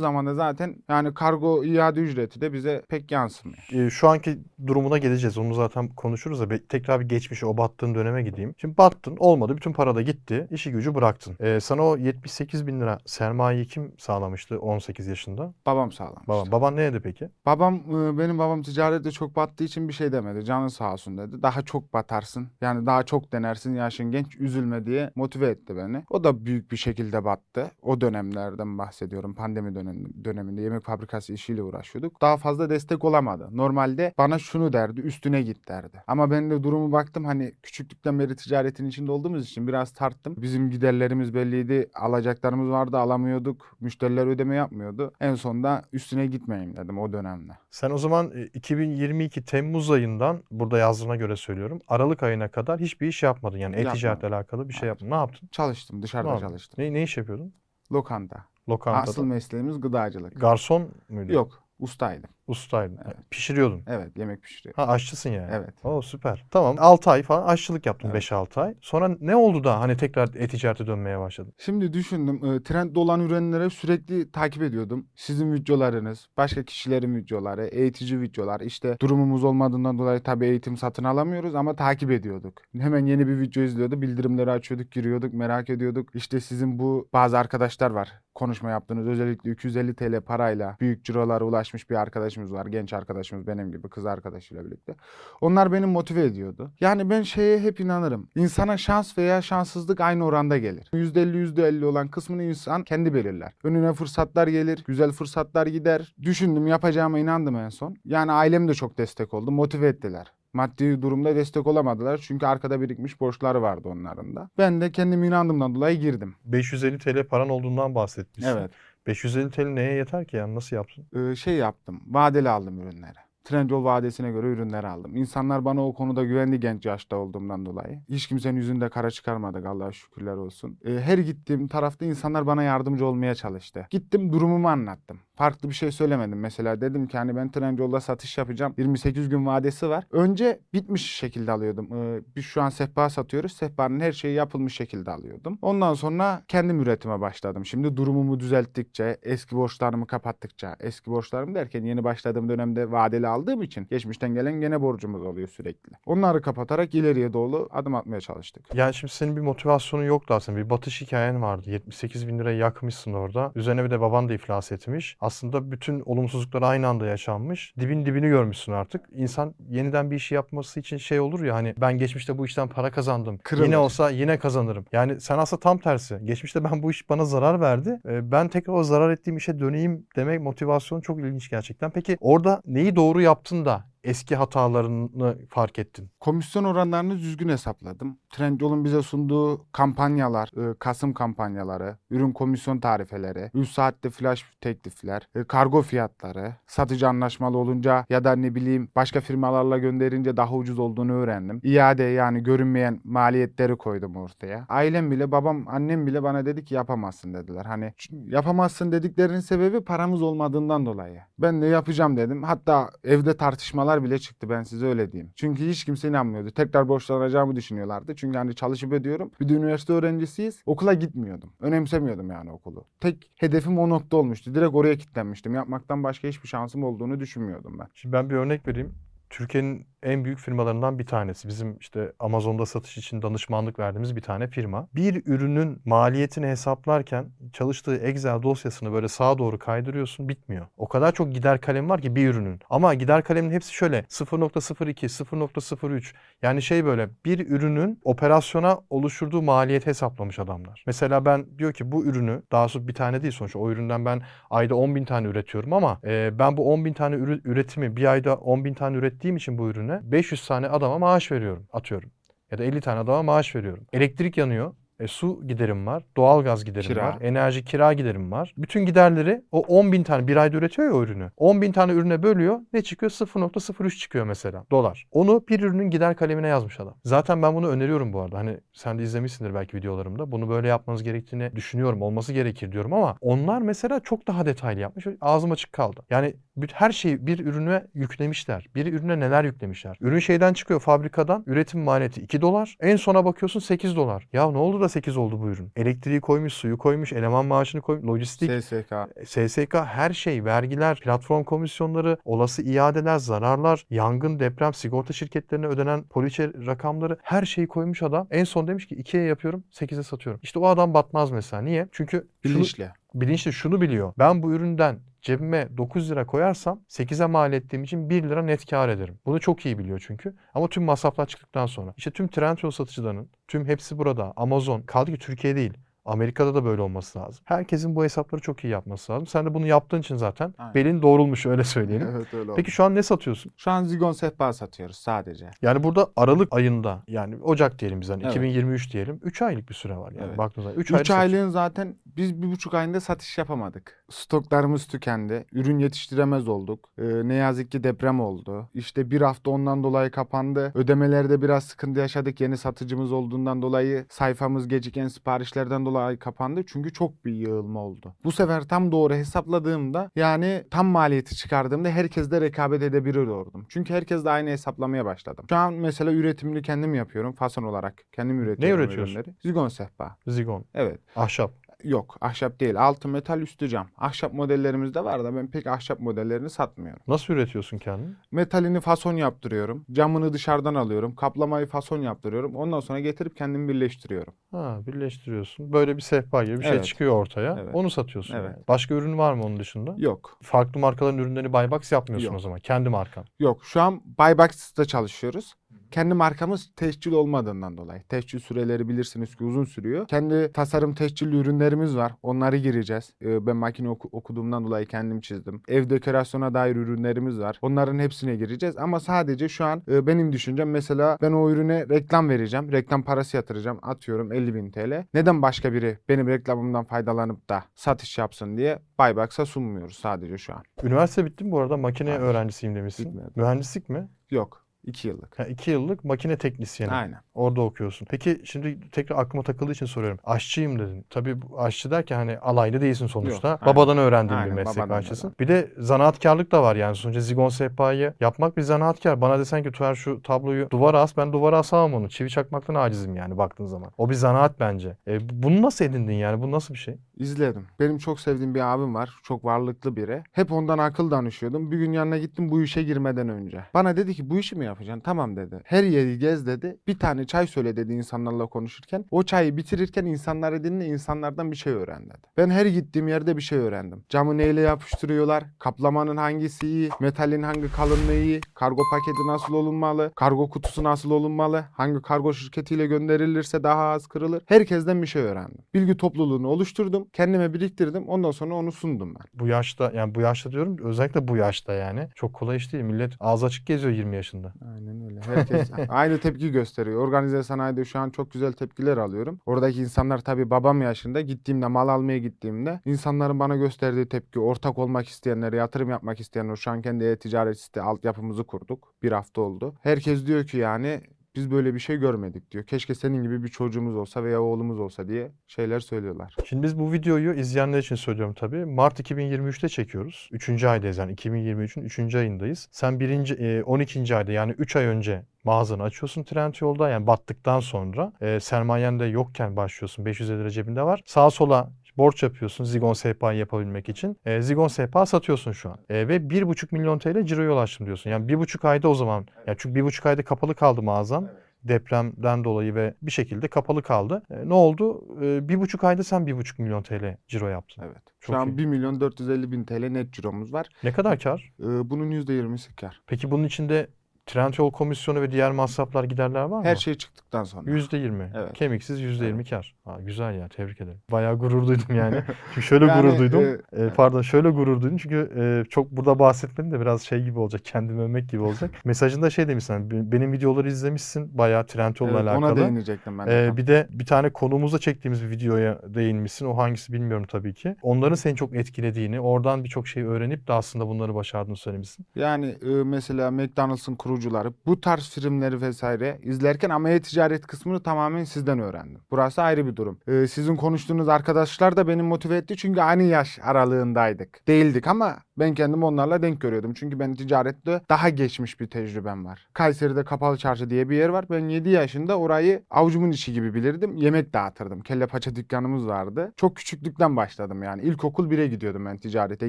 zaman 0.00 0.26
da 0.26 0.34
zaten 0.34 0.76
yani 0.88 1.14
kargo 1.14 1.64
iade 1.64 2.00
ücreti 2.00 2.40
de 2.40 2.52
bize 2.52 2.82
pek 2.88 3.10
yansımıyor. 3.10 3.58
E, 3.72 3.90
şu 3.90 4.08
anki 4.08 4.38
durumuna 4.66 4.98
geleceğiz. 4.98 5.38
Onu 5.38 5.54
zaten 5.54 5.88
konuşuruz 5.88 6.40
da 6.40 6.48
tekrar 6.68 7.00
bir 7.00 7.08
geçmişe 7.08 7.46
o 7.46 7.56
battığın 7.56 7.94
döneme 7.94 8.22
gideyim. 8.22 8.54
Şimdi 8.58 8.78
battın 8.78 9.16
olmadı 9.18 9.56
bütün 9.56 9.72
para 9.72 9.94
da 9.94 10.02
gitti. 10.02 10.48
işi 10.50 10.70
gücü 10.72 10.94
bıraktın. 10.94 11.36
E, 11.40 11.60
sana 11.60 11.82
o 11.82 11.96
78 11.96 12.66
bin 12.66 12.80
lira 12.80 12.98
sermayeyi 13.06 13.66
kim 13.66 13.92
sağlamıştı 13.98 14.58
18 14.58 15.06
yaşında? 15.06 15.54
Babam 15.66 15.92
sağlamıştı. 15.92 16.28
Baban, 16.28 16.52
baban 16.52 16.76
ne 16.76 16.92
dedi 16.92 17.00
peki? 17.00 17.28
Babam 17.46 17.74
e, 17.74 18.18
benim 18.18 18.38
babam 18.38 18.62
ticarette 18.62 19.10
çok 19.10 19.36
battığı 19.36 19.64
için 19.64 19.88
bir 19.88 19.92
şey 19.92 20.12
demedi. 20.12 20.44
Canın 20.44 20.68
sağ 20.68 20.92
olsun 20.92 21.18
dedi. 21.18 21.42
Daha 21.42 21.62
çok 21.62 21.92
batarsın. 21.92 22.48
Yani 22.60 22.86
daha 22.86 23.02
çok 23.02 23.32
denersin 23.32 23.74
yaşın 23.74 24.10
genç 24.10 24.36
üzülme 24.48 24.86
diye 24.86 25.10
motive 25.14 25.46
etti 25.46 25.76
beni. 25.76 26.04
O 26.10 26.24
da 26.24 26.44
büyük 26.46 26.72
bir 26.72 26.76
şekilde 26.76 27.24
battı. 27.24 27.70
O 27.82 28.00
dönemlerden 28.00 28.78
bahsediyorum. 28.78 29.34
Pandemi 29.34 29.74
dönem, 29.74 30.24
döneminde 30.24 30.62
yemek 30.62 30.84
fabrikası 30.84 31.32
işiyle 31.32 31.62
uğraşıyorduk. 31.62 32.20
Daha 32.20 32.36
fazla 32.36 32.70
destek 32.70 33.04
olamadı. 33.04 33.48
Normalde 33.52 34.14
bana 34.18 34.38
şunu 34.38 34.72
derdi 34.72 35.00
üstüne 35.00 35.42
git 35.42 35.68
derdi. 35.68 36.02
Ama 36.06 36.30
ben 36.30 36.50
de 36.50 36.62
durumu 36.64 36.92
baktım 36.92 37.24
hani 37.24 37.54
küçüklükten 37.62 38.18
beri 38.18 38.36
ticaretin 38.36 38.86
içinde 38.86 39.12
olduğumuz 39.12 39.46
için 39.46 39.68
biraz 39.68 39.92
tarttım. 39.92 40.34
Bizim 40.38 40.70
giderlerimiz 40.70 41.34
belliydi. 41.34 41.90
Alacaklarımız 41.94 42.70
vardı 42.70 42.98
alamıyorduk. 42.98 43.76
Müşteriler 43.80 44.26
ödeme 44.26 44.56
yapmıyordu. 44.56 45.12
En 45.20 45.34
sonunda 45.34 45.82
üstüne 45.92 46.26
gitmeyeyim 46.26 46.76
dedim 46.76 46.98
o 46.98 47.12
dönemde. 47.12 47.52
Sen 47.70 47.90
o 47.90 47.98
zaman 47.98 48.32
e, 48.34 48.42
2022 48.46 49.44
Temmuz 49.44 49.90
ayından 49.90 50.42
burada 50.50 50.78
yazdığına 50.78 51.16
göre 51.16 51.36
söylüyorum. 51.36 51.80
Aralık 51.88 52.22
ayına 52.22 52.48
kadar 52.48 52.80
hiçbir 52.80 53.08
iş 53.08 53.22
yapmadın. 53.22 53.58
Yani 53.58 53.76
e-ticaretle 53.76 54.28
alakalı 54.28 54.68
bir 54.68 54.74
şey 54.74 54.88
yapmadın. 54.88 55.10
Ne 55.10 55.14
yaptın? 55.16 55.48
Çalıştım, 55.52 56.02
dışarıda 56.02 56.28
Normal. 56.28 56.48
çalıştım. 56.48 56.84
Ne, 56.84 56.92
ne 56.92 57.02
iş 57.02 57.16
yapıyordun? 57.16 57.54
Lokanta. 57.92 58.44
Lokantada. 58.68 59.10
Asıl 59.10 59.24
mesleğimiz 59.24 59.80
gıdacılık. 59.80 60.40
Garson 60.40 60.88
muydu? 61.08 61.32
Yok, 61.32 61.62
ustaydım. 61.78 62.30
Ustaydın. 62.48 62.98
Evet. 63.04 63.16
Pişiriyordun. 63.30 63.82
Evet, 63.86 64.16
yemek 64.16 64.42
pişiriyorum. 64.42 64.84
Ha 64.84 64.92
aşçısın 64.92 65.30
yani. 65.30 65.50
Evet. 65.52 65.74
Oo 65.84 66.02
süper. 66.02 66.44
Tamam 66.50 66.76
6 66.78 67.10
ay 67.10 67.22
falan 67.22 67.46
aşçılık 67.46 67.86
yaptın 67.86 68.10
Evet. 68.12 68.22
5-6 68.22 68.60
ay. 68.60 68.74
Sonra 68.80 69.16
ne 69.20 69.36
oldu 69.36 69.64
da 69.64 69.80
hani 69.80 69.96
tekrar 69.96 70.28
e-ticarete 70.34 70.86
dönmeye 70.86 71.18
başladın? 71.18 71.52
Şimdi 71.58 71.92
düşündüm, 71.92 72.44
e, 72.44 72.62
trendde 72.62 72.98
olan 72.98 73.20
ürünleri 73.20 73.70
sürekli 73.70 74.30
takip 74.32 74.62
ediyordum. 74.62 75.06
Sizin 75.16 75.52
videolarınız, 75.52 76.26
başka 76.36 76.62
kişilerin 76.62 77.16
videoları, 77.16 77.66
eğitici 77.66 78.20
videolar. 78.20 78.60
İşte 78.60 78.96
durumumuz 79.00 79.44
olmadığından 79.44 79.98
dolayı 79.98 80.22
tabii 80.22 80.46
eğitim 80.46 80.76
satın 80.76 81.04
alamıyoruz 81.04 81.54
ama 81.54 81.76
takip 81.76 82.10
ediyorduk. 82.10 82.62
Hemen 82.78 83.06
yeni 83.06 83.26
bir 83.26 83.40
video 83.40 83.62
izliyordu, 83.62 84.02
bildirimleri 84.02 84.50
açıyorduk, 84.50 84.92
giriyorduk, 84.92 85.34
merak 85.34 85.70
ediyorduk. 85.70 86.14
İşte 86.14 86.40
sizin 86.40 86.78
bu 86.78 87.08
bazı 87.12 87.38
arkadaşlar 87.38 87.90
var. 87.90 88.12
Konuşma 88.34 88.70
yaptığınız 88.70 89.06
özellikle 89.06 89.52
250 89.52 89.94
TL 89.94 90.20
parayla 90.20 90.76
büyük 90.80 91.04
cirolara 91.04 91.44
ulaşmış 91.44 91.90
bir 91.90 91.94
arkadaşımız 92.38 92.52
var. 92.52 92.66
Genç 92.66 92.92
arkadaşımız 92.92 93.46
benim 93.46 93.72
gibi 93.72 93.88
kız 93.88 94.06
arkadaşıyla 94.06 94.64
birlikte. 94.64 94.94
Onlar 95.40 95.72
beni 95.72 95.86
motive 95.86 96.24
ediyordu. 96.24 96.70
Yani 96.80 97.10
ben 97.10 97.22
şeye 97.22 97.60
hep 97.60 97.80
inanırım. 97.80 98.28
İnsana 98.36 98.76
şans 98.76 99.18
veya 99.18 99.42
şanssızlık 99.42 100.00
aynı 100.00 100.24
oranda 100.24 100.58
gelir. 100.58 100.88
%50 100.92 101.36
%50 101.36 101.84
olan 101.84 102.08
kısmını 102.08 102.42
insan 102.42 102.84
kendi 102.84 103.14
belirler. 103.14 103.52
Önüne 103.64 103.92
fırsatlar 103.92 104.48
gelir, 104.48 104.84
güzel 104.86 105.12
fırsatlar 105.12 105.66
gider. 105.66 106.14
Düşündüm, 106.22 106.66
yapacağıma 106.66 107.18
inandım 107.18 107.56
en 107.56 107.68
son. 107.68 107.96
Yani 108.04 108.32
ailem 108.32 108.68
de 108.68 108.74
çok 108.74 108.98
destek 108.98 109.34
oldu, 109.34 109.50
motive 109.50 109.88
ettiler. 109.88 110.32
Maddi 110.52 111.02
durumda 111.02 111.36
destek 111.36 111.66
olamadılar 111.66 112.20
çünkü 112.22 112.46
arkada 112.46 112.80
birikmiş 112.80 113.20
borçları 113.20 113.62
vardı 113.62 113.88
onların 113.88 114.36
da. 114.36 114.48
Ben 114.58 114.80
de 114.80 114.92
kendim 114.92 115.24
inandığımdan 115.24 115.74
dolayı 115.74 116.00
girdim. 116.00 116.34
550 116.44 116.98
TL 116.98 117.24
paran 117.24 117.48
olduğundan 117.48 117.94
bahsetmişsin. 117.94 118.56
Evet. 118.56 118.70
550 119.08 119.50
TL 119.50 119.66
neye 119.66 119.92
yeter 119.92 120.24
ki 120.24 120.36
yani 120.36 120.54
nasıl 120.54 120.76
yaptın? 120.76 121.06
Ee, 121.16 121.36
şey 121.36 121.54
yaptım. 121.54 122.00
Vadeli 122.06 122.48
aldım 122.48 122.80
ürünleri. 122.80 123.18
Trendyol 123.44 123.84
vadesine 123.84 124.30
göre 124.30 124.46
ürünler 124.46 124.84
aldım. 124.84 125.16
İnsanlar 125.16 125.64
bana 125.64 125.86
o 125.86 125.94
konuda 125.94 126.24
güvendi 126.24 126.60
genç 126.60 126.86
yaşta 126.86 127.16
olduğumdan 127.16 127.66
dolayı. 127.66 128.00
Hiç 128.08 128.26
kimsenin 128.26 128.56
yüzünde 128.56 128.88
kara 128.88 129.10
çıkarmadık 129.10 129.66
Allah'a 129.66 129.92
şükürler 129.92 130.36
olsun. 130.36 130.78
Ee, 130.84 130.90
her 131.00 131.18
gittiğim 131.18 131.68
tarafta 131.68 132.04
insanlar 132.04 132.46
bana 132.46 132.62
yardımcı 132.62 133.06
olmaya 133.06 133.34
çalıştı. 133.34 133.86
Gittim 133.90 134.32
durumumu 134.32 134.68
anlattım. 134.68 135.20
Farklı 135.38 135.68
bir 135.68 135.74
şey 135.74 135.92
söylemedim. 135.92 136.40
Mesela 136.40 136.80
dedim 136.80 137.06
ki 137.06 137.18
hani 137.18 137.36
ben 137.36 137.50
Trendyol'da 137.50 138.00
satış 138.00 138.38
yapacağım. 138.38 138.74
28 138.78 139.28
gün 139.28 139.46
vadesi 139.46 139.88
var. 139.88 140.04
Önce 140.10 140.60
bitmiş 140.72 141.16
şekilde 141.16 141.52
alıyordum. 141.52 141.88
Ee, 141.92 142.22
biz 142.36 142.44
şu 142.44 142.62
an 142.62 142.68
sehpa 142.68 143.10
satıyoruz. 143.10 143.52
Sehpanın 143.52 144.00
her 144.00 144.12
şeyi 144.12 144.34
yapılmış 144.34 144.74
şekilde 144.74 145.10
alıyordum. 145.10 145.58
Ondan 145.62 145.94
sonra 145.94 146.42
kendim 146.48 146.80
üretime 146.80 147.20
başladım. 147.20 147.66
Şimdi 147.66 147.96
durumumu 147.96 148.40
düzelttikçe, 148.40 149.18
eski 149.22 149.56
borçlarımı 149.56 150.06
kapattıkça, 150.06 150.76
eski 150.80 151.10
borçlarım 151.10 151.54
derken 151.54 151.84
yeni 151.84 152.04
başladığım 152.04 152.48
dönemde 152.48 152.90
vadeli 152.90 153.28
aldığım 153.28 153.62
için 153.62 153.86
geçmişten 153.90 154.34
gelen 154.34 154.60
gene 154.60 154.80
borcumuz 154.80 155.22
oluyor 155.22 155.48
sürekli. 155.48 155.92
Onları 156.06 156.42
kapatarak 156.42 156.94
ileriye 156.94 157.32
doğru 157.32 157.68
adım 157.72 157.94
atmaya 157.94 158.20
çalıştık. 158.20 158.74
Yani 158.74 158.94
şimdi 158.94 159.12
senin 159.12 159.36
bir 159.36 159.40
motivasyonun 159.40 160.04
yoktu 160.04 160.34
aslında. 160.34 160.58
Bir 160.58 160.70
batış 160.70 161.00
hikayen 161.00 161.42
vardı. 161.42 161.70
78 161.70 162.28
bin 162.28 162.38
lirayı 162.38 162.58
yakmışsın 162.58 163.12
orada. 163.12 163.52
Üzerine 163.54 163.84
bir 163.84 163.90
de 163.90 164.00
baban 164.00 164.28
da 164.28 164.34
iflas 164.34 164.72
etmiş. 164.72 165.16
Aslında 165.28 165.70
bütün 165.70 166.00
olumsuzluklar 166.00 166.62
aynı 166.62 166.88
anda 166.88 167.06
yaşanmış. 167.06 167.74
Dibin 167.80 168.06
dibini 168.06 168.28
görmüşsün 168.28 168.72
artık. 168.72 169.04
İnsan 169.12 169.54
yeniden 169.68 170.10
bir 170.10 170.16
işi 170.16 170.34
yapması 170.34 170.80
için 170.80 170.96
şey 170.96 171.20
olur 171.20 171.44
ya 171.44 171.54
hani 171.54 171.74
ben 171.80 171.98
geçmişte 171.98 172.38
bu 172.38 172.46
işten 172.46 172.68
para 172.68 172.90
kazandım. 172.90 173.38
Kırılır. 173.44 173.66
Yine 173.66 173.78
olsa 173.78 174.10
yine 174.10 174.38
kazanırım. 174.38 174.84
Yani 174.92 175.20
sen 175.20 175.38
aslında 175.38 175.60
tam 175.60 175.78
tersi. 175.78 176.18
Geçmişte 176.24 176.64
ben 176.64 176.82
bu 176.82 176.90
iş 176.90 177.08
bana 177.08 177.24
zarar 177.24 177.60
verdi. 177.60 178.00
Ee, 178.08 178.30
Ben 178.32 178.48
tekrar 178.48 178.74
o 178.74 178.82
zarar 178.84 179.10
ettiğim 179.10 179.36
işe 179.36 179.58
döneyim 179.58 180.06
demek 180.16 180.40
motivasyon 180.40 181.00
çok 181.00 181.20
ilginç 181.20 181.50
gerçekten. 181.50 181.90
Peki 181.90 182.16
orada 182.20 182.62
neyi 182.66 182.96
doğru 182.96 183.20
yaptın 183.20 183.64
da 183.64 183.84
eski 184.08 184.36
hatalarını 184.36 185.38
fark 185.48 185.78
ettin? 185.78 186.10
Komisyon 186.20 186.64
oranlarını 186.64 187.18
düzgün 187.18 187.48
hesapladım. 187.48 188.18
Trendyol'un 188.30 188.84
bize 188.84 189.02
sunduğu 189.02 189.66
kampanyalar, 189.72 190.70
e, 190.70 190.74
Kasım 190.78 191.14
kampanyaları, 191.14 191.96
ürün 192.10 192.32
komisyon 192.32 192.78
tarifeleri, 192.78 193.50
3 193.54 193.68
saatte 193.68 194.10
flash 194.10 194.44
teklifler, 194.60 195.28
e, 195.34 195.44
kargo 195.44 195.82
fiyatları, 195.82 196.54
satıcı 196.66 197.08
anlaşmalı 197.08 197.58
olunca 197.58 198.04
ya 198.10 198.24
da 198.24 198.36
ne 198.36 198.54
bileyim 198.54 198.88
başka 198.96 199.20
firmalarla 199.20 199.78
gönderince 199.78 200.36
daha 200.36 200.54
ucuz 200.54 200.78
olduğunu 200.78 201.12
öğrendim. 201.12 201.60
İade 201.64 202.02
yani 202.02 202.42
görünmeyen 202.42 203.00
maliyetleri 203.04 203.76
koydum 203.76 204.16
ortaya. 204.16 204.66
Ailem 204.68 205.10
bile, 205.10 205.32
babam, 205.32 205.64
annem 205.68 206.06
bile 206.06 206.22
bana 206.22 206.46
dedi 206.46 206.64
ki 206.64 206.74
yapamazsın 206.74 207.34
dediler. 207.34 207.64
Hani 207.64 207.92
yapamazsın 208.26 208.92
dediklerinin 208.92 209.40
sebebi 209.40 209.80
paramız 209.80 210.22
olmadığından 210.22 210.86
dolayı. 210.86 211.20
Ben 211.38 211.62
de 211.62 211.66
yapacağım 211.66 212.16
dedim. 212.16 212.42
Hatta 212.42 212.90
evde 213.04 213.36
tartışmalar 213.36 213.97
borçlar 213.98 214.04
bile 214.04 214.18
çıktı 214.18 214.48
ben 214.48 214.62
size 214.62 214.86
öyle 214.86 215.12
diyeyim. 215.12 215.32
Çünkü 215.36 215.68
hiç 215.68 215.84
kimse 215.84 216.08
inanmıyordu. 216.08 216.50
Tekrar 216.50 216.88
borçlanacağımı 216.88 217.56
düşünüyorlardı. 217.56 218.16
Çünkü 218.16 218.38
hani 218.38 218.54
çalışıp 218.54 218.92
ödüyorum. 218.92 219.30
Bir 219.40 219.48
de 219.48 219.54
üniversite 219.54 219.92
öğrencisiyiz. 219.92 220.62
Okula 220.66 220.94
gitmiyordum. 220.94 221.52
Önemsemiyordum 221.60 222.30
yani 222.30 222.50
okulu. 222.50 222.84
Tek 223.00 223.30
hedefim 223.36 223.78
o 223.78 223.88
nokta 223.88 224.16
olmuştu. 224.16 224.54
Direkt 224.54 224.74
oraya 224.74 224.96
kilitlenmiştim. 224.96 225.54
Yapmaktan 225.54 226.02
başka 226.02 226.28
hiçbir 226.28 226.48
şansım 226.48 226.84
olduğunu 226.84 227.20
düşünmüyordum 227.20 227.78
ben. 227.78 227.86
Şimdi 227.94 228.12
ben 228.12 228.30
bir 228.30 228.34
örnek 228.34 228.68
vereyim. 228.68 228.94
Türkiye'nin 229.30 229.86
en 230.02 230.24
büyük 230.24 230.38
firmalarından 230.38 230.98
bir 230.98 231.06
tanesi. 231.06 231.48
Bizim 231.48 231.76
işte 231.80 232.12
Amazon'da 232.18 232.66
satış 232.66 232.98
için 232.98 233.22
danışmanlık 233.22 233.78
verdiğimiz 233.78 234.16
bir 234.16 234.20
tane 234.20 234.48
firma. 234.48 234.88
Bir 234.94 235.22
ürünün 235.26 235.82
maliyetini 235.84 236.46
hesaplarken 236.46 237.26
çalıştığı 237.52 237.96
Excel 237.96 238.42
dosyasını 238.42 238.92
böyle 238.92 239.08
sağa 239.08 239.38
doğru 239.38 239.58
kaydırıyorsun 239.58 240.28
bitmiyor. 240.28 240.66
O 240.76 240.88
kadar 240.88 241.12
çok 241.12 241.32
gider 241.32 241.60
kalem 241.60 241.90
var 241.90 242.02
ki 242.02 242.16
bir 242.16 242.28
ürünün. 242.28 242.60
Ama 242.70 242.94
gider 242.94 243.24
kalemin 243.24 243.50
hepsi 243.50 243.74
şöyle 243.74 244.00
0.02, 244.00 245.08
0.03 245.08 246.14
yani 246.42 246.62
şey 246.62 246.84
böyle 246.84 247.10
bir 247.24 247.48
ürünün 247.48 248.00
operasyona 248.04 248.78
oluşturduğu 248.90 249.42
maliyet 249.42 249.86
hesaplamış 249.86 250.38
adamlar. 250.38 250.82
Mesela 250.86 251.24
ben 251.24 251.46
diyor 251.58 251.72
ki 251.72 251.92
bu 251.92 252.04
ürünü 252.04 252.42
daha 252.52 252.68
sonra 252.68 252.88
bir 252.88 252.94
tane 252.94 253.22
değil 253.22 253.32
sonuçta 253.32 253.58
o 253.58 253.70
üründen 253.70 254.04
ben 254.04 254.22
ayda 254.50 254.74
10 254.74 254.94
bin 254.94 255.04
tane 255.04 255.28
üretiyorum 255.28 255.72
ama 255.72 256.00
e, 256.04 256.38
ben 256.38 256.56
bu 256.56 256.72
10 256.72 256.84
bin 256.84 256.92
tane 256.92 257.14
üretimi 257.44 257.96
bir 257.96 258.04
ayda 258.04 258.36
10 258.36 258.64
bin 258.64 258.74
tane 258.74 258.96
ürettiğim 259.18 259.36
için 259.36 259.58
bu 259.58 259.68
ürüne 259.68 260.00
500 260.02 260.46
tane 260.46 260.68
adama 260.68 260.98
maaş 260.98 261.32
veriyorum 261.32 261.66
atıyorum. 261.72 262.10
Ya 262.50 262.58
da 262.58 262.64
50 262.64 262.80
tane 262.80 263.00
adama 263.00 263.22
maaş 263.22 263.56
veriyorum. 263.56 263.86
Elektrik 263.92 264.36
yanıyor. 264.36 264.74
E, 265.00 265.06
su 265.06 265.40
giderim 265.46 265.86
var, 265.86 266.02
doğalgaz 266.16 266.64
giderim 266.64 266.88
Kira. 266.88 267.02
var, 267.02 267.18
enerji 267.20 267.64
kira 267.64 267.92
giderim 267.92 268.32
var. 268.32 268.54
Bütün 268.58 268.86
giderleri 268.86 269.44
o 269.52 269.60
10 269.60 269.92
bin 269.92 270.02
tane 270.02 270.26
bir 270.28 270.36
ayda 270.36 270.56
üretiyor 270.56 270.88
ya 270.88 270.94
o 270.94 271.02
ürünü. 271.02 271.30
10 271.36 271.62
bin 271.62 271.72
tane 271.72 271.92
ürüne 271.92 272.22
bölüyor. 272.22 272.60
Ne 272.72 272.82
çıkıyor? 272.82 273.10
0.03 273.10 273.98
çıkıyor 273.98 274.24
mesela 274.26 274.64
dolar. 274.70 275.06
Onu 275.10 275.44
bir 275.48 275.60
ürünün 275.60 275.90
gider 275.90 276.16
kalemine 276.16 276.48
yazmış 276.48 276.80
adam. 276.80 276.94
Zaten 277.04 277.42
ben 277.42 277.54
bunu 277.54 277.68
öneriyorum 277.68 278.12
bu 278.12 278.20
arada. 278.20 278.38
Hani 278.38 278.60
sen 278.72 278.98
de 278.98 279.02
izlemişsindir 279.02 279.54
belki 279.54 279.76
videolarımda. 279.76 280.32
Bunu 280.32 280.48
böyle 280.48 280.68
yapmanız 280.68 281.02
gerektiğini 281.02 281.56
düşünüyorum. 281.56 282.02
Olması 282.02 282.32
gerekir 282.32 282.72
diyorum 282.72 282.92
ama 282.92 283.16
onlar 283.20 283.62
mesela 283.62 284.00
çok 284.00 284.26
daha 284.26 284.46
detaylı 284.46 284.80
yapmış. 284.80 285.06
Ağzım 285.20 285.52
açık 285.52 285.72
kaldı. 285.72 286.00
Yani 286.10 286.34
her 286.72 286.92
şeyi 286.92 287.26
bir 287.26 287.38
ürüne 287.38 287.84
yüklemişler. 287.94 288.66
Bir 288.74 288.92
ürüne 288.92 289.20
neler 289.20 289.44
yüklemişler. 289.44 289.96
Ürün 290.00 290.18
şeyden 290.18 290.52
çıkıyor 290.52 290.80
fabrikadan. 290.80 291.44
Üretim 291.46 291.80
maliyeti 291.80 292.20
2 292.20 292.40
dolar. 292.40 292.76
En 292.80 292.96
sona 292.96 293.24
bakıyorsun 293.24 293.60
8 293.60 293.96
dolar. 293.96 294.28
Ya 294.32 294.50
ne 294.50 294.58
oldu 294.58 294.80
da 294.80 294.87
8 294.88 295.16
oldu 295.16 295.40
bu 295.40 295.48
ürün? 295.48 295.72
Elektriği 295.76 296.20
koymuş, 296.20 296.52
suyu 296.52 296.78
koymuş, 296.78 297.12
eleman 297.12 297.46
maaşını 297.46 297.82
koymuş, 297.82 298.08
lojistik, 298.08 298.50
SSK. 298.64 298.94
SSK 299.24 299.74
her 299.74 300.10
şey, 300.12 300.44
vergiler, 300.44 301.00
platform 301.00 301.44
komisyonları, 301.44 302.16
olası 302.24 302.62
iadeler, 302.62 303.18
zararlar, 303.18 303.86
yangın, 303.90 304.40
deprem, 304.40 304.74
sigorta 304.74 305.12
şirketlerine 305.12 305.66
ödenen 305.66 306.02
poliçe 306.02 306.52
rakamları 306.66 307.16
her 307.22 307.44
şeyi 307.44 307.68
koymuş 307.68 308.02
adam. 308.02 308.26
En 308.30 308.44
son 308.44 308.68
demiş 308.68 308.86
ki 308.86 308.96
2'ye 308.96 309.22
yapıyorum, 309.24 309.64
8'e 309.72 310.02
satıyorum. 310.02 310.40
İşte 310.42 310.58
o 310.58 310.66
adam 310.66 310.94
batmaz 310.94 311.30
mesela. 311.30 311.62
Niye? 311.62 311.88
Çünkü 311.92 312.28
şunu, 312.42 312.54
Bilinçli. 312.54 312.90
bilinçli 313.14 313.52
şunu 313.52 313.80
biliyor. 313.80 314.12
Ben 314.18 314.42
bu 314.42 314.52
üründen 314.52 314.98
cebime 315.22 315.68
9 315.76 316.10
lira 316.10 316.26
koyarsam 316.26 316.80
8'e 316.88 317.26
mal 317.26 317.52
ettiğim 317.52 317.84
için 317.84 318.10
1 318.10 318.22
lira 318.22 318.42
net 318.42 318.66
kar 318.66 318.88
ederim. 318.88 319.18
Bunu 319.26 319.40
çok 319.40 319.66
iyi 319.66 319.78
biliyor 319.78 320.04
çünkü. 320.06 320.34
Ama 320.54 320.68
tüm 320.68 320.84
masraflar 320.84 321.26
çıktıktan 321.26 321.66
sonra. 321.66 321.94
İşte 321.96 322.10
tüm 322.10 322.28
Trendyol 322.28 322.70
satıcılarının 322.70 323.30
tüm 323.48 323.66
hepsi 323.66 323.98
burada. 323.98 324.32
Amazon 324.36 324.82
kaldı 324.82 325.12
ki 325.12 325.18
Türkiye 325.18 325.56
değil. 325.56 325.72
Amerika'da 326.08 326.54
da 326.54 326.64
böyle 326.64 326.82
olması 326.82 327.18
lazım. 327.18 327.44
Herkesin 327.44 327.96
bu 327.96 328.04
hesapları 328.04 328.40
çok 328.40 328.64
iyi 328.64 328.68
yapması 328.68 329.12
lazım. 329.12 329.26
Sen 329.26 329.46
de 329.46 329.54
bunu 329.54 329.66
yaptığın 329.66 330.00
için 330.00 330.16
zaten 330.16 330.54
Aynen. 330.58 330.74
belin 330.74 331.02
doğrulmuş 331.02 331.46
öyle 331.46 331.64
söyleyelim. 331.64 332.08
Evet 332.16 332.34
öyle 332.34 332.50
oldu. 332.50 332.56
Peki 332.56 332.70
şu 332.70 332.84
an 332.84 332.94
ne 332.94 333.02
satıyorsun? 333.02 333.52
Şu 333.56 333.70
an 333.70 333.84
zigon 333.84 334.12
sehpa 334.12 334.52
satıyoruz 334.52 334.96
sadece. 334.96 335.50
Yani 335.62 335.82
burada 335.82 336.06
Aralık 336.16 336.52
ayında 336.54 337.02
yani 337.08 337.36
Ocak 337.42 337.78
diyelim 337.78 338.00
biz 338.00 338.08
hani 338.08 338.22
Evet. 338.22 338.32
2023 338.36 338.92
diyelim. 338.92 339.20
3 339.22 339.42
aylık 339.42 339.68
bir 339.68 339.74
süre 339.74 339.96
var 339.96 340.12
yani 340.12 340.26
Evet. 340.28 340.38
baktığınız 340.38 340.64
zaman. 340.64 340.80
3 340.80 340.86
3 340.90 340.92
aylık 340.92 341.06
satış. 341.06 341.20
aylığın 341.20 341.50
zaten 341.50 341.96
biz 342.06 342.42
bir 342.42 342.50
buçuk 342.50 342.74
ayında 342.74 343.00
satış 343.00 343.38
yapamadık. 343.38 344.04
Stoklarımız 344.10 344.86
tükendi. 344.86 345.44
Ürün 345.52 345.78
yetiştiremez 345.78 346.48
olduk. 346.48 346.88
Ee, 346.98 347.02
ne 347.28 347.34
yazık 347.34 347.70
ki 347.70 347.84
deprem 347.84 348.20
oldu. 348.20 348.68
İşte 348.74 349.10
bir 349.10 349.20
hafta 349.20 349.50
ondan 349.50 349.84
dolayı 349.84 350.10
kapandı. 350.10 350.72
Ödemelerde 350.74 351.42
biraz 351.42 351.64
sıkıntı 351.64 352.00
yaşadık. 352.00 352.40
Yeni 352.40 352.56
satıcımız 352.56 353.12
olduğundan 353.12 353.62
dolayı 353.62 354.06
sayfamız 354.08 354.68
geciken 354.68 355.08
siparişlerden 355.08 355.86
dolayı 355.86 355.97
kapandı. 356.18 356.62
Çünkü 356.66 356.92
çok 356.92 357.24
bir 357.24 357.32
yığılma 357.32 357.80
oldu. 357.80 358.14
Bu 358.24 358.32
sefer 358.32 358.68
tam 358.68 358.92
doğru 358.92 359.14
hesapladığımda 359.14 360.10
yani 360.16 360.64
tam 360.70 360.86
maliyeti 360.86 361.34
çıkardığımda 361.34 361.88
herkesle 361.88 362.40
rekabet 362.40 362.82
edebilir 362.82 363.26
oldum. 363.26 363.66
Çünkü 363.68 363.94
herkesle 363.94 364.30
aynı 364.30 364.50
hesaplamaya 364.50 365.04
başladım. 365.04 365.44
Şu 365.48 365.56
an 365.56 365.74
mesela 365.74 366.12
üretimini 366.12 366.62
kendim 366.62 366.94
yapıyorum 366.94 367.32
fason 367.32 367.62
olarak. 367.62 368.02
Kendim 368.12 368.40
üretiyorum 368.40 368.80
üretiyorsun? 368.84 369.14
ürünleri. 369.14 369.34
Zigon 369.42 369.68
sehpa. 369.68 370.16
Zigon, 370.26 370.64
Evet. 370.74 371.00
ahşap. 371.16 371.52
Yok 371.84 372.16
ahşap 372.20 372.60
değil. 372.60 372.80
Altı 372.82 373.08
metal 373.08 373.40
üstü 373.40 373.68
cam. 373.68 373.88
Ahşap 373.98 374.32
modellerimiz 374.34 374.94
de 374.94 375.04
var 375.04 375.24
da 375.24 375.36
ben 375.36 375.50
pek 375.50 375.66
ahşap 375.66 376.00
modellerini 376.00 376.50
satmıyorum. 376.50 377.02
Nasıl 377.08 377.34
üretiyorsun 377.34 377.78
kendin? 377.78 378.16
Metalini 378.32 378.80
fason 378.80 379.16
yaptırıyorum. 379.16 379.84
Camını 379.92 380.32
dışarıdan 380.32 380.74
alıyorum. 380.74 381.14
Kaplamayı 381.14 381.66
fason 381.66 381.98
yaptırıyorum. 381.98 382.56
Ondan 382.56 382.80
sonra 382.80 383.00
getirip 383.00 383.36
kendim 383.36 383.68
birleştiriyorum. 383.68 384.34
Ha, 384.50 384.78
birleştiriyorsun. 384.86 385.72
Böyle 385.72 385.96
bir 385.96 386.02
sehpa 386.02 386.44
gibi 386.44 386.58
bir 386.58 386.62
şey 386.62 386.72
Evet. 386.72 386.84
çıkıyor 386.84 387.12
ortaya. 387.12 387.56
Evet. 387.60 387.74
Onu 387.74 387.90
satıyorsun. 387.90 388.34
Evet. 388.34 388.50
yani. 388.56 388.64
Başka 388.68 388.94
ürün 388.94 389.18
var 389.18 389.32
mı 389.32 389.44
onun 389.44 389.58
dışında? 389.58 389.94
Yok. 389.98 390.38
Farklı 390.42 390.80
markaların 390.80 391.18
ürünlerini 391.18 391.52
buy 391.52 391.70
box 391.70 391.92
yapmıyorsun 391.92 392.26
Yok. 392.26 392.36
o 392.36 392.38
zaman. 392.38 392.60
Kendi 392.60 392.88
markan. 392.88 393.24
Yok. 393.38 393.64
Şu 393.64 393.80
an 393.80 394.00
Buybox'ta 394.18 394.84
çalışıyoruz. 394.84 395.54
Kendi 395.90 396.14
markamız 396.14 396.70
tescil 396.76 397.12
olmadığından 397.12 397.76
dolayı. 397.78 398.02
Tescil 398.02 398.38
süreleri 398.38 398.88
bilirsiniz 398.88 399.36
ki 399.36 399.44
uzun 399.44 399.64
sürüyor. 399.64 400.06
Kendi 400.08 400.52
tasarım 400.52 400.94
tescilli 400.94 401.36
ürünlerimiz 401.36 401.96
var. 401.96 402.12
Onları 402.22 402.56
gireceğiz. 402.56 403.10
Ee, 403.22 403.46
ben 403.46 403.56
makine 403.56 403.88
oku- 403.88 404.08
okuduğumdan 404.12 404.64
dolayı 404.64 404.86
kendim 404.86 405.20
çizdim. 405.20 405.62
Ev 405.68 405.90
dekorasyona 405.90 406.54
dair 406.54 406.76
ürünlerimiz 406.76 407.38
var. 407.40 407.58
Onların 407.62 407.98
hepsine 407.98 408.36
gireceğiz. 408.36 408.76
Ama 408.78 409.00
sadece 409.00 409.48
şu 409.48 409.64
an 409.64 409.82
e, 409.88 410.06
benim 410.06 410.32
düşüncem 410.32 410.70
mesela 410.70 411.18
ben 411.22 411.32
o 411.32 411.50
ürüne 411.50 411.88
reklam 411.88 412.28
vereceğim. 412.28 412.72
Reklam 412.72 413.02
parası 413.02 413.36
yatıracağım. 413.36 413.78
Atıyorum 413.82 414.32
50 414.32 414.54
bin 414.54 414.70
TL. 414.70 415.04
Neden 415.14 415.42
başka 415.42 415.72
biri 415.72 415.98
benim 416.08 416.28
reklamımdan 416.28 416.84
faydalanıp 416.84 417.48
da 417.48 417.64
satış 417.74 418.18
yapsın 418.18 418.56
diye 418.56 418.78
Buybox'a 419.00 419.46
sunmuyoruz 419.46 419.96
sadece 419.96 420.38
şu 420.38 420.54
an. 420.54 420.62
Üniversite 420.82 421.24
bitti 421.26 421.44
mi 421.44 421.50
bu 421.50 421.60
arada? 421.60 421.76
Makine 421.76 422.08
Hayır. 422.10 422.22
öğrencisiyim 422.22 422.76
demişsin. 422.76 423.06
Bitmedi. 423.06 423.30
Mühendislik 423.36 423.88
mi? 423.88 424.08
Yok. 424.30 424.67
2 424.88 425.08
yıllık. 425.08 425.38
Ha, 425.38 425.44
iki 425.44 425.70
yıllık 425.70 426.04
makine 426.04 426.36
teknisyeni. 426.38 426.90
Aynen. 426.92 427.20
Orada 427.34 427.60
okuyorsun. 427.60 428.06
Peki 428.10 428.40
şimdi 428.44 428.90
tekrar 428.90 429.18
aklıma 429.18 429.42
takıldığı 429.42 429.72
için 429.72 429.86
soruyorum. 429.86 430.18
Aşçıyım 430.24 430.78
dedin. 430.78 431.06
Tabii 431.10 431.36
aşçı 431.58 431.90
derken 431.90 432.16
hani 432.16 432.38
alaylı 432.38 432.80
değilsin 432.80 433.06
sonuçta. 433.06 433.48
Yok, 433.48 433.58
aynen. 433.62 433.76
Babadan 433.76 433.98
öğrendiğin 433.98 434.40
Aynen, 434.40 434.56
bir 434.56 434.62
meslek 434.62 434.90
aşçısın. 434.90 435.34
Bir 435.40 435.48
de 435.48 435.72
zanaatkarlık 435.78 436.52
da 436.52 436.62
var 436.62 436.76
yani. 436.76 436.96
Sonuçta 436.96 437.20
zigon 437.20 437.48
sehpayı 437.48 438.14
yapmak 438.20 438.56
bir 438.56 438.62
zanaatkar. 438.62 439.20
Bana 439.20 439.38
desen 439.38 439.62
ki 439.62 439.72
Tuğer 439.72 439.94
şu 439.94 440.22
tabloyu 440.22 440.70
duvara 440.70 441.00
as 441.00 441.16
ben 441.16 441.32
duvara 441.32 441.58
asamam 441.58 441.94
onu. 441.94 442.08
Çivi 442.08 442.30
çakmaktan 442.30 442.74
acizim 442.74 443.16
yani 443.16 443.38
baktığın 443.38 443.66
zaman. 443.66 443.90
O 443.98 444.08
bir 444.10 444.14
zanaat 444.14 444.60
bence. 444.60 444.96
E, 445.08 445.42
bunu 445.42 445.62
nasıl 445.62 445.84
edindin 445.84 446.12
yani? 446.12 446.42
Bu 446.42 446.50
nasıl 446.50 446.74
bir 446.74 446.78
şey? 446.78 446.98
İzledim. 447.18 447.66
Benim 447.80 447.98
çok 447.98 448.20
sevdiğim 448.20 448.54
bir 448.54 448.74
abim 448.74 448.94
var. 448.94 449.10
Çok 449.22 449.44
varlıklı 449.44 449.96
biri. 449.96 450.22
Hep 450.32 450.52
ondan 450.52 450.78
akıl 450.78 451.10
danışıyordum. 451.10 451.70
Bir 451.70 451.78
gün 451.78 451.92
yanına 451.92 452.18
gittim 452.18 452.50
bu 452.50 452.62
işe 452.62 452.82
girmeden 452.82 453.28
önce. 453.28 453.64
Bana 453.74 453.96
dedi 453.96 454.14
ki 454.14 454.30
bu 454.30 454.38
işi 454.38 454.56
mi 454.56 454.64
yapacaksın? 454.64 455.00
Tamam 455.00 455.36
dedi. 455.36 455.60
Her 455.64 455.82
yeri 455.84 456.18
gez 456.18 456.46
dedi. 456.46 456.78
Bir 456.86 456.98
tane 456.98 457.26
çay 457.26 457.46
söyle 457.46 457.76
dedi 457.76 457.92
insanlarla 457.92 458.46
konuşurken. 458.46 459.04
O 459.10 459.22
çayı 459.22 459.56
bitirirken 459.56 460.04
insanları 460.04 460.64
dinle 460.64 460.86
insanlardan 460.86 461.50
bir 461.50 461.56
şey 461.56 461.72
öğren 461.72 462.04
dedi. 462.04 462.26
Ben 462.36 462.50
her 462.50 462.66
gittiğim 462.66 463.08
yerde 463.08 463.36
bir 463.36 463.42
şey 463.42 463.58
öğrendim. 463.58 464.04
Camı 464.08 464.38
neyle 464.38 464.60
yapıştırıyorlar? 464.60 465.44
Kaplamanın 465.58 466.16
hangisi 466.16 466.66
iyi? 466.66 466.90
Metalin 467.00 467.42
hangi 467.42 467.72
kalınlığı 467.72 468.14
iyi? 468.14 468.40
Kargo 468.54 468.82
paketi 468.92 469.28
nasıl 469.28 469.54
olunmalı? 469.54 470.12
Kargo 470.16 470.48
kutusu 470.50 470.84
nasıl 470.84 471.10
olunmalı? 471.10 471.64
Hangi 471.72 472.02
kargo 472.02 472.32
şirketiyle 472.32 472.86
gönderilirse 472.86 473.62
daha 473.62 473.82
az 473.82 474.06
kırılır? 474.06 474.42
Herkesten 474.46 475.02
bir 475.02 475.06
şey 475.06 475.22
öğrendim. 475.22 475.58
Bilgi 475.74 475.96
topluluğunu 475.96 476.48
oluşturdum. 476.48 477.07
Kendime 477.12 477.54
biriktirdim. 477.54 478.08
Ondan 478.08 478.30
sonra 478.30 478.54
onu 478.54 478.72
sundum 478.72 479.14
ben. 479.14 479.26
Bu 479.34 479.46
yaşta 479.46 479.92
yani 479.94 480.14
bu 480.14 480.20
yaşta 480.20 480.52
diyorum 480.52 480.76
özellikle 480.82 481.28
bu 481.28 481.36
yaşta 481.36 481.72
yani. 481.72 482.08
Çok 482.14 482.34
kolay 482.34 482.56
iş 482.56 482.72
değil. 482.72 482.84
Millet 482.84 483.12
ağzı 483.20 483.46
açık 483.46 483.66
geziyor 483.66 483.92
20 483.92 484.16
yaşında. 484.16 484.52
Aynen 484.74 485.04
öyle. 485.04 485.20
Herkes 485.20 485.70
aynı 485.88 486.18
tepki 486.18 486.50
gösteriyor. 486.50 487.00
Organize 487.00 487.42
sanayide 487.42 487.84
şu 487.84 487.98
an 487.98 488.10
çok 488.10 488.32
güzel 488.32 488.52
tepkiler 488.52 488.96
alıyorum. 488.96 489.40
Oradaki 489.46 489.80
insanlar 489.80 490.18
tabii 490.18 490.50
babam 490.50 490.82
yaşında. 490.82 491.20
Gittiğimde 491.20 491.66
mal 491.66 491.88
almaya 491.88 492.18
gittiğimde 492.18 492.80
insanların 492.84 493.40
bana 493.40 493.56
gösterdiği 493.56 494.08
tepki 494.08 494.40
ortak 494.40 494.78
olmak 494.78 495.08
isteyenler, 495.08 495.52
yatırım 495.52 495.90
yapmak 495.90 496.20
isteyenler 496.20 496.56
şu 496.56 496.70
an 496.70 496.82
kendi 496.82 497.04
e-ticaret 497.04 497.60
site 497.60 497.82
altyapımızı 497.82 498.44
kurduk. 498.44 498.94
Bir 499.02 499.12
hafta 499.12 499.40
oldu. 499.40 499.74
Herkes 499.82 500.26
diyor 500.26 500.46
ki 500.46 500.56
yani 500.56 501.00
biz 501.34 501.50
böyle 501.50 501.74
bir 501.74 501.78
şey 501.78 501.96
görmedik 501.96 502.50
diyor. 502.50 502.64
Keşke 502.64 502.94
senin 502.94 503.22
gibi 503.22 503.42
bir 503.42 503.48
çocuğumuz 503.48 503.96
olsa 503.96 504.24
veya 504.24 504.40
oğlumuz 504.42 504.80
olsa 504.80 505.08
diye 505.08 505.32
şeyler 505.46 505.80
söylüyorlar. 505.80 506.36
Şimdi 506.44 506.62
biz 506.62 506.78
bu 506.78 506.92
videoyu 506.92 507.34
izleyenler 507.34 507.78
için 507.78 507.94
söylüyorum 507.94 508.34
tabii. 508.38 508.64
Mart 508.64 509.00
2023'te 509.00 509.68
çekiyoruz. 509.68 510.28
3. 510.32 510.64
aydayız 510.64 510.98
yani 510.98 511.14
2023'ün 511.14 511.84
3. 511.84 512.14
ayındayız. 512.14 512.68
Sen 512.70 513.00
birinci, 513.00 513.34
e, 513.34 513.62
12. 513.62 514.16
ayda 514.16 514.32
yani 514.32 514.52
3 514.52 514.76
ay 514.76 514.84
önce 514.84 515.22
mağazanı 515.44 515.82
açıyorsun 515.82 516.22
Trendyol'da 516.22 516.88
yani 516.88 517.06
battıktan 517.06 517.60
sonra 517.60 518.12
e, 518.20 518.40
sermayen 518.40 519.00
de 519.00 519.04
yokken 519.04 519.56
başlıyorsun 519.56 520.04
550 520.04 520.38
lira 520.40 520.50
cebinde 520.50 520.82
var. 520.82 521.02
Sağa 521.06 521.30
sola 521.30 521.70
borç 521.98 522.22
yapıyorsun 522.22 522.64
Zigon 522.64 522.92
SPA'yı 522.92 523.38
yapabilmek 523.38 523.88
için. 523.88 524.16
E, 524.26 524.42
Zigon 524.42 524.68
SPA 524.68 525.06
satıyorsun 525.06 525.52
şu 525.52 525.70
an. 525.70 525.78
E, 525.88 526.08
ve 526.08 526.16
1,5 526.16 526.72
milyon 526.72 526.98
TL 526.98 527.24
ciroya 527.26 527.52
ulaştım 527.52 527.86
diyorsun. 527.86 528.10
Yani 528.10 528.26
1,5 528.32 528.68
ayda 528.68 528.88
o 528.88 528.94
zaman. 528.94 529.26
Yani 529.46 529.56
çünkü 529.60 529.80
1,5 529.80 530.08
ayda 530.08 530.24
kapalı 530.24 530.54
kaldı 530.54 530.82
mağazan. 530.82 531.28
Depremden 531.64 532.44
dolayı 532.44 532.74
ve 532.74 532.94
bir 533.02 533.10
şekilde 533.10 533.48
kapalı 533.48 533.82
kaldı. 533.82 534.22
E, 534.30 534.48
ne 534.48 534.54
oldu? 534.54 535.04
E, 535.24 535.48
bir 535.48 535.60
buçuk 535.60 535.84
ayda 535.84 536.04
sen 536.04 536.26
bir 536.26 536.36
buçuk 536.36 536.58
milyon 536.58 536.82
TL 536.82 537.16
ciro 537.28 537.48
yaptın. 537.48 537.82
Evet. 537.86 538.02
Şu 538.20 538.26
Çok 538.26 538.36
an 538.36 538.48
iyi. 538.48 538.58
1 538.58 538.66
milyon 538.66 539.00
450 539.00 539.52
bin 539.52 539.64
TL 539.64 539.88
net 539.88 540.12
ciromuz 540.12 540.52
var. 540.52 540.66
Ne 540.82 540.92
kadar 540.92 541.18
kar? 541.18 541.52
Ee, 541.60 541.90
bunun 541.90 542.10
%20'si 542.10 542.74
kar. 542.76 543.00
Peki 543.06 543.30
bunun 543.30 543.44
içinde 543.44 543.86
Trendyol 544.32 544.70
komisyonu 544.72 545.20
ve 545.20 545.30
diğer 545.30 545.50
masraflar 545.52 546.04
giderler 546.04 546.42
var 546.42 546.58
mı? 546.58 546.64
Her 546.64 546.76
şey 546.76 546.94
çıktıktan 546.94 547.44
sonra. 547.44 547.70
%20. 547.70 548.30
Evet. 548.34 548.52
Kemiksiz 548.54 549.00
%20 549.00 549.34
Evet. 549.34 549.50
kar. 549.50 549.74
Ha, 549.84 549.98
güzel 550.06 550.34
ya 550.34 550.48
tebrik 550.48 550.80
ederim. 550.80 550.98
Bayağı 551.12 551.38
gurur 551.38 551.66
duydum 551.66 551.96
yani. 551.96 552.22
Çünkü 552.54 552.66
şöyle 552.66 552.86
Yani, 552.86 553.02
gurur 553.02 553.18
duydum. 553.18 553.42
e, 553.72 553.82
E, 553.84 553.88
pardon 553.88 554.22
şöyle 554.22 554.50
gurur 554.50 554.80
duydum 554.80 554.96
çünkü 554.96 555.30
e, 555.36 555.68
çok 555.70 555.90
burada 555.90 556.18
bahsetmenin 556.18 556.70
de 556.72 556.80
biraz 556.80 557.02
şey 557.02 557.22
gibi 557.24 557.38
olacak. 557.38 557.60
Kendimi 557.64 558.02
övmek 558.02 558.28
gibi 558.28 558.42
olacak. 558.42 558.70
Mesajında 558.84 559.30
şey 559.30 559.48
demişsin. 559.48 559.74
hani, 559.74 559.90
"Be- 559.90 560.12
Benim 560.12 560.32
videoları 560.32 560.68
izlemişsin. 560.68 561.38
Bayağı 561.38 561.66
Trendyol'la 561.66 562.12
Evet, 562.12 562.22
alakalı. 562.28 562.44
ona 562.46 562.56
değinecektim 562.56 563.18
ben. 563.18 563.26
de 563.26 563.46
tam. 563.46 563.56
bir 563.56 563.66
de 563.66 563.86
bir 563.90 564.06
tane 564.06 564.30
konumuza 564.30 564.78
çektiğimiz 564.78 565.24
bir 565.24 565.30
videoya 565.30 565.80
değinmişsin. 565.94 566.46
O 566.46 566.56
hangisi 566.56 566.92
bilmiyorum 566.92 567.26
tabii 567.28 567.54
ki. 567.54 567.76
Onların 567.82 568.14
seni 568.14 568.36
çok 568.36 568.54
etkilediğini, 568.56 569.20
oradan 569.20 569.64
birçok 569.64 569.88
şey 569.88 570.02
öğrenip 570.02 570.48
de 570.48 570.52
aslında 570.52 570.88
bunları 570.88 571.14
başardığını 571.14 571.56
söylemişsin. 571.56 572.06
Yani 572.14 572.46
e, 572.46 572.68
mesela 572.84 573.30
McDonald's'ın 573.30 573.94
kurucuları 574.18 574.52
bu 574.66 574.80
tarz 574.80 575.10
filmleri 575.10 575.60
vesaire 575.60 576.18
izlerken 576.22 576.70
ama 576.70 576.90
e-ticaret 576.90 577.46
kısmını 577.46 577.82
tamamen 577.82 578.24
sizden 578.24 578.58
öğrendim. 578.58 579.00
Burası 579.10 579.42
ayrı 579.42 579.66
bir 579.66 579.76
durum. 579.76 579.98
E, 580.08 580.26
sizin 580.26 580.56
konuştuğunuz 580.56 581.08
arkadaşlar 581.08 581.76
da 581.76 581.88
beni 581.88 582.02
motive 582.02 582.36
etti 582.36 582.56
çünkü 582.56 582.80
aynı 582.80 583.02
yaş 583.02 583.38
aralığındaydık. 583.42 584.48
Değildik 584.48 584.86
ama 584.86 585.16
ben 585.38 585.54
kendimi 585.54 585.84
onlarla 585.84 586.22
denk 586.22 586.40
görüyordum. 586.40 586.74
Çünkü 586.74 586.98
ben 586.98 587.14
ticarette 587.14 587.80
daha 587.88 588.08
geçmiş 588.08 588.60
bir 588.60 588.66
tecrübem 588.66 589.24
var. 589.24 589.48
Kayseri'de 589.52 590.04
Kapalı 590.04 590.36
Çarşı 590.36 590.70
diye 590.70 590.88
bir 590.88 590.96
yer 590.96 591.08
var. 591.08 591.24
Ben 591.30 591.48
7 591.48 591.68
yaşında 591.68 592.18
orayı 592.18 592.62
avucumun 592.70 593.10
içi 593.10 593.32
gibi 593.32 593.54
bilirdim. 593.54 593.96
Yemek 593.96 594.32
dağıtırdım. 594.32 594.80
Kelle 594.80 595.06
paça 595.06 595.36
dükkanımız 595.36 595.86
vardı. 595.86 596.32
Çok 596.36 596.56
küçüklükten 596.56 597.16
başladım 597.16 597.62
yani. 597.62 597.82
İlkokul 597.82 598.30
1'e 598.30 598.46
gidiyordum 598.46 598.86
ben 598.86 598.98
ticarete 598.98 599.48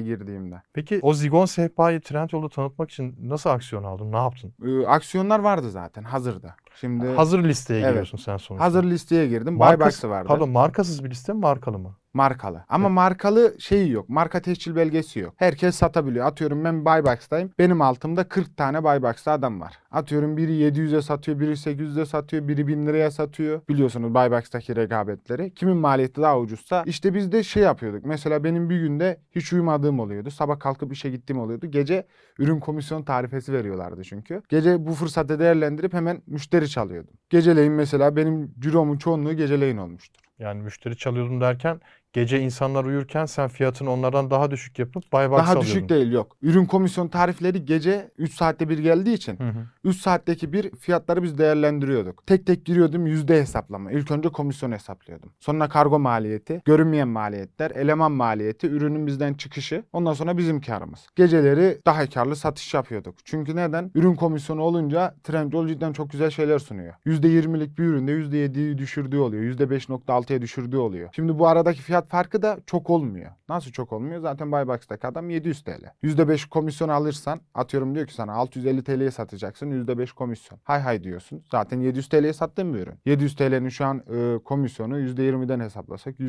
girdiğimde. 0.00 0.62
Peki 0.72 0.98
o 1.02 1.14
Zigon 1.14 1.46
sehpayı 1.46 2.00
Trendyol'da 2.00 2.48
tanıtmak 2.48 2.90
için 2.90 3.16
nasıl 3.22 3.50
aksiyon 3.50 3.84
aldın? 3.84 4.12
Ne 4.12 4.16
yaptın? 4.16 4.54
Ee, 4.66 4.86
aksiyonlar 4.86 5.38
vardı 5.38 5.70
zaten 5.70 6.02
hazırda. 6.02 6.54
Şimdi 6.74 7.06
Hazır 7.08 7.44
listeye 7.44 7.80
Evet. 7.80 7.88
giriyorsun 7.90 8.18
sen 8.18 8.36
sonuçta. 8.36 8.64
hazır 8.64 8.84
listeye 8.84 9.26
girdim. 9.28 9.54
Markası- 9.54 9.80
Buybox'ı 9.80 10.10
vardı. 10.10 10.28
Pardon 10.28 10.48
markasız 10.50 11.04
bir 11.04 11.10
liste 11.10 11.32
mi 11.32 11.40
markalı 11.40 11.78
mı? 11.78 11.96
Markalı. 12.14 12.64
Ama 12.68 12.86
Evet. 12.86 12.94
markalı 12.94 13.54
şeyi 13.58 13.90
yok. 13.90 14.08
Marka 14.08 14.40
tescil 14.42 14.76
belgesi 14.76 15.18
yok. 15.20 15.34
Herkes 15.36 15.74
satabiliyor. 15.76 16.26
Atıyorum 16.26 16.64
ben 16.64 16.84
Buybox'tayım. 16.84 17.50
Benim 17.58 17.82
altımda 17.82 18.28
40 18.28 18.56
tane 18.56 18.84
Buybox'ta 18.84 19.32
adam 19.32 19.60
var. 19.60 19.78
Atıyorum 19.90 20.36
biri 20.36 20.52
700'e 20.52 21.02
satıyor, 21.02 21.40
biri 21.40 21.50
800'e 21.50 22.06
satıyor, 22.06 22.48
biri 22.48 22.66
1000 22.66 22.86
liraya 22.86 23.10
satıyor. 23.10 23.60
Biliyorsunuz 23.68 24.14
Buybox'taki 24.14 24.76
rekabetleri. 24.76 25.54
Kimin 25.54 25.76
maliyeti 25.76 26.22
daha 26.22 26.38
ucuzsa 26.38 26.82
işte 26.86 27.14
biz 27.14 27.32
de 27.32 27.42
şey 27.42 27.62
yapıyorduk. 27.62 28.06
Mesela 28.06 28.44
benim 28.44 28.70
bir 28.70 28.80
günde 28.80 29.20
hiç 29.32 29.52
uyumadığım 29.52 30.00
oluyordu. 30.00 30.30
Sabah 30.30 30.60
kalkıp 30.60 30.92
işe 30.92 31.10
gittiğim 31.10 31.40
oluyordu. 31.42 31.66
Gece 31.66 32.06
ürün 32.38 32.60
komisyon 32.60 33.02
tarifesi 33.02 33.52
veriyorlardı 33.52 34.04
çünkü. 34.04 34.42
Gece 34.48 34.86
bu 34.86 34.92
fırsatı 34.92 35.38
değerlendirip 35.38 35.94
hemen 35.94 36.22
müşteri 36.26 36.68
çalıyordum. 36.68 37.14
Geceleyin 37.30 37.72
mesela 37.72 38.16
benim 38.16 38.54
ciromun 38.60 38.96
çoğunluğu 38.98 39.32
geceleyin 39.32 39.76
olmuştur. 39.76 40.20
Yani 40.38 40.62
müşteri 40.62 40.96
çalıyordum 40.96 41.40
derken 41.40 41.80
gece 42.12 42.40
insanlar 42.40 42.84
uyurken 42.84 43.26
sen 43.26 43.48
fiyatını 43.48 43.90
onlardan 43.90 44.30
daha 44.30 44.50
düşük 44.50 44.78
yapıp 44.78 45.12
buy 45.12 45.30
box 45.30 45.38
Daha 45.38 45.42
alıyordun. 45.42 45.60
düşük 45.62 45.88
değil 45.88 46.12
yok. 46.12 46.36
Ürün 46.42 46.64
komisyon 46.66 47.08
tarifleri 47.08 47.64
gece 47.64 48.10
3 48.18 48.34
saatte 48.34 48.68
bir 48.68 48.78
geldiği 48.78 49.14
için 49.14 49.38
Hı 49.38 49.44
hı. 49.48 49.66
3 49.84 49.96
saatteki 49.96 50.52
bir 50.52 50.70
fiyatları 50.70 51.22
biz 51.22 51.38
değerlendiriyorduk. 51.38 52.26
Tek 52.26 52.46
tek 52.46 52.64
giriyordum 52.64 53.06
yüzde 53.06 53.40
hesaplama. 53.40 53.92
İlk 53.92 54.10
önce 54.10 54.28
komisyon 54.28 54.72
hesaplıyordum. 54.72 55.32
Sonra 55.40 55.68
kargo 55.68 55.98
maliyeti, 55.98 56.62
görünmeyen 56.64 57.08
maliyetler, 57.08 57.70
eleman 57.70 58.12
maliyeti, 58.12 58.66
ürünün 58.66 59.06
bizden 59.06 59.34
çıkışı. 59.34 59.84
Ondan 59.92 60.12
sonra 60.12 60.38
bizim 60.38 60.60
karımız. 60.60 61.06
Geceleri 61.16 61.78
daha 61.86 62.06
karlı 62.08 62.36
satış 62.36 62.74
yapıyorduk. 62.74 63.14
Çünkü 63.24 63.56
neden? 63.56 63.90
Ürün 63.94 64.14
komisyonu 64.14 64.62
olunca 64.62 65.14
Trendyol 65.24 65.68
cidden 65.68 65.92
çok 65.92 66.10
güzel 66.10 66.30
şeyler 66.30 66.58
sunuyor. 66.58 66.94
%20'lik 67.06 67.78
bir 67.78 67.84
üründe 67.84 68.12
%7'yi 68.12 68.78
düşürdüğü 68.78 69.18
oluyor. 69.18 69.42
%5.6'ya 69.42 70.42
düşürdüğü 70.42 70.76
oluyor. 70.76 71.08
Şimdi 71.14 71.38
bu 71.38 71.48
aradaki 71.48 71.82
fiyat 71.82 71.99
farkı 72.08 72.42
da 72.42 72.58
çok 72.66 72.90
olmuyor. 72.90 73.30
Nasıl 73.48 73.70
çok 73.70 73.92
olmuyor? 73.92 74.20
Zaten 74.20 74.52
Buybox'taki 74.52 75.06
adam 75.06 75.30
700 75.30 75.64
TL. 75.64 75.92
%5 76.02 76.48
komisyon 76.48 76.88
alırsan 76.88 77.40
atıyorum 77.54 77.94
diyor 77.94 78.06
ki 78.06 78.14
sana 78.14 78.32
650 78.32 78.84
TL'ye 78.84 79.10
satacaksın 79.10 79.86
%5 79.86 80.14
komisyon. 80.14 80.60
Hay 80.64 80.80
hay 80.80 81.04
diyorsun. 81.04 81.44
Zaten 81.50 81.80
700 81.80 82.08
TL'ye 82.08 82.32
sattığın 82.32 82.74
bir 82.74 82.78
ürün. 82.78 82.94
700 83.04 83.36
TL'nin 83.36 83.68
şu 83.68 83.84
an 83.84 83.98
e, 83.98 84.38
komisyonu 84.44 85.00
%20'den 85.00 85.60
hesaplasak 85.60 86.20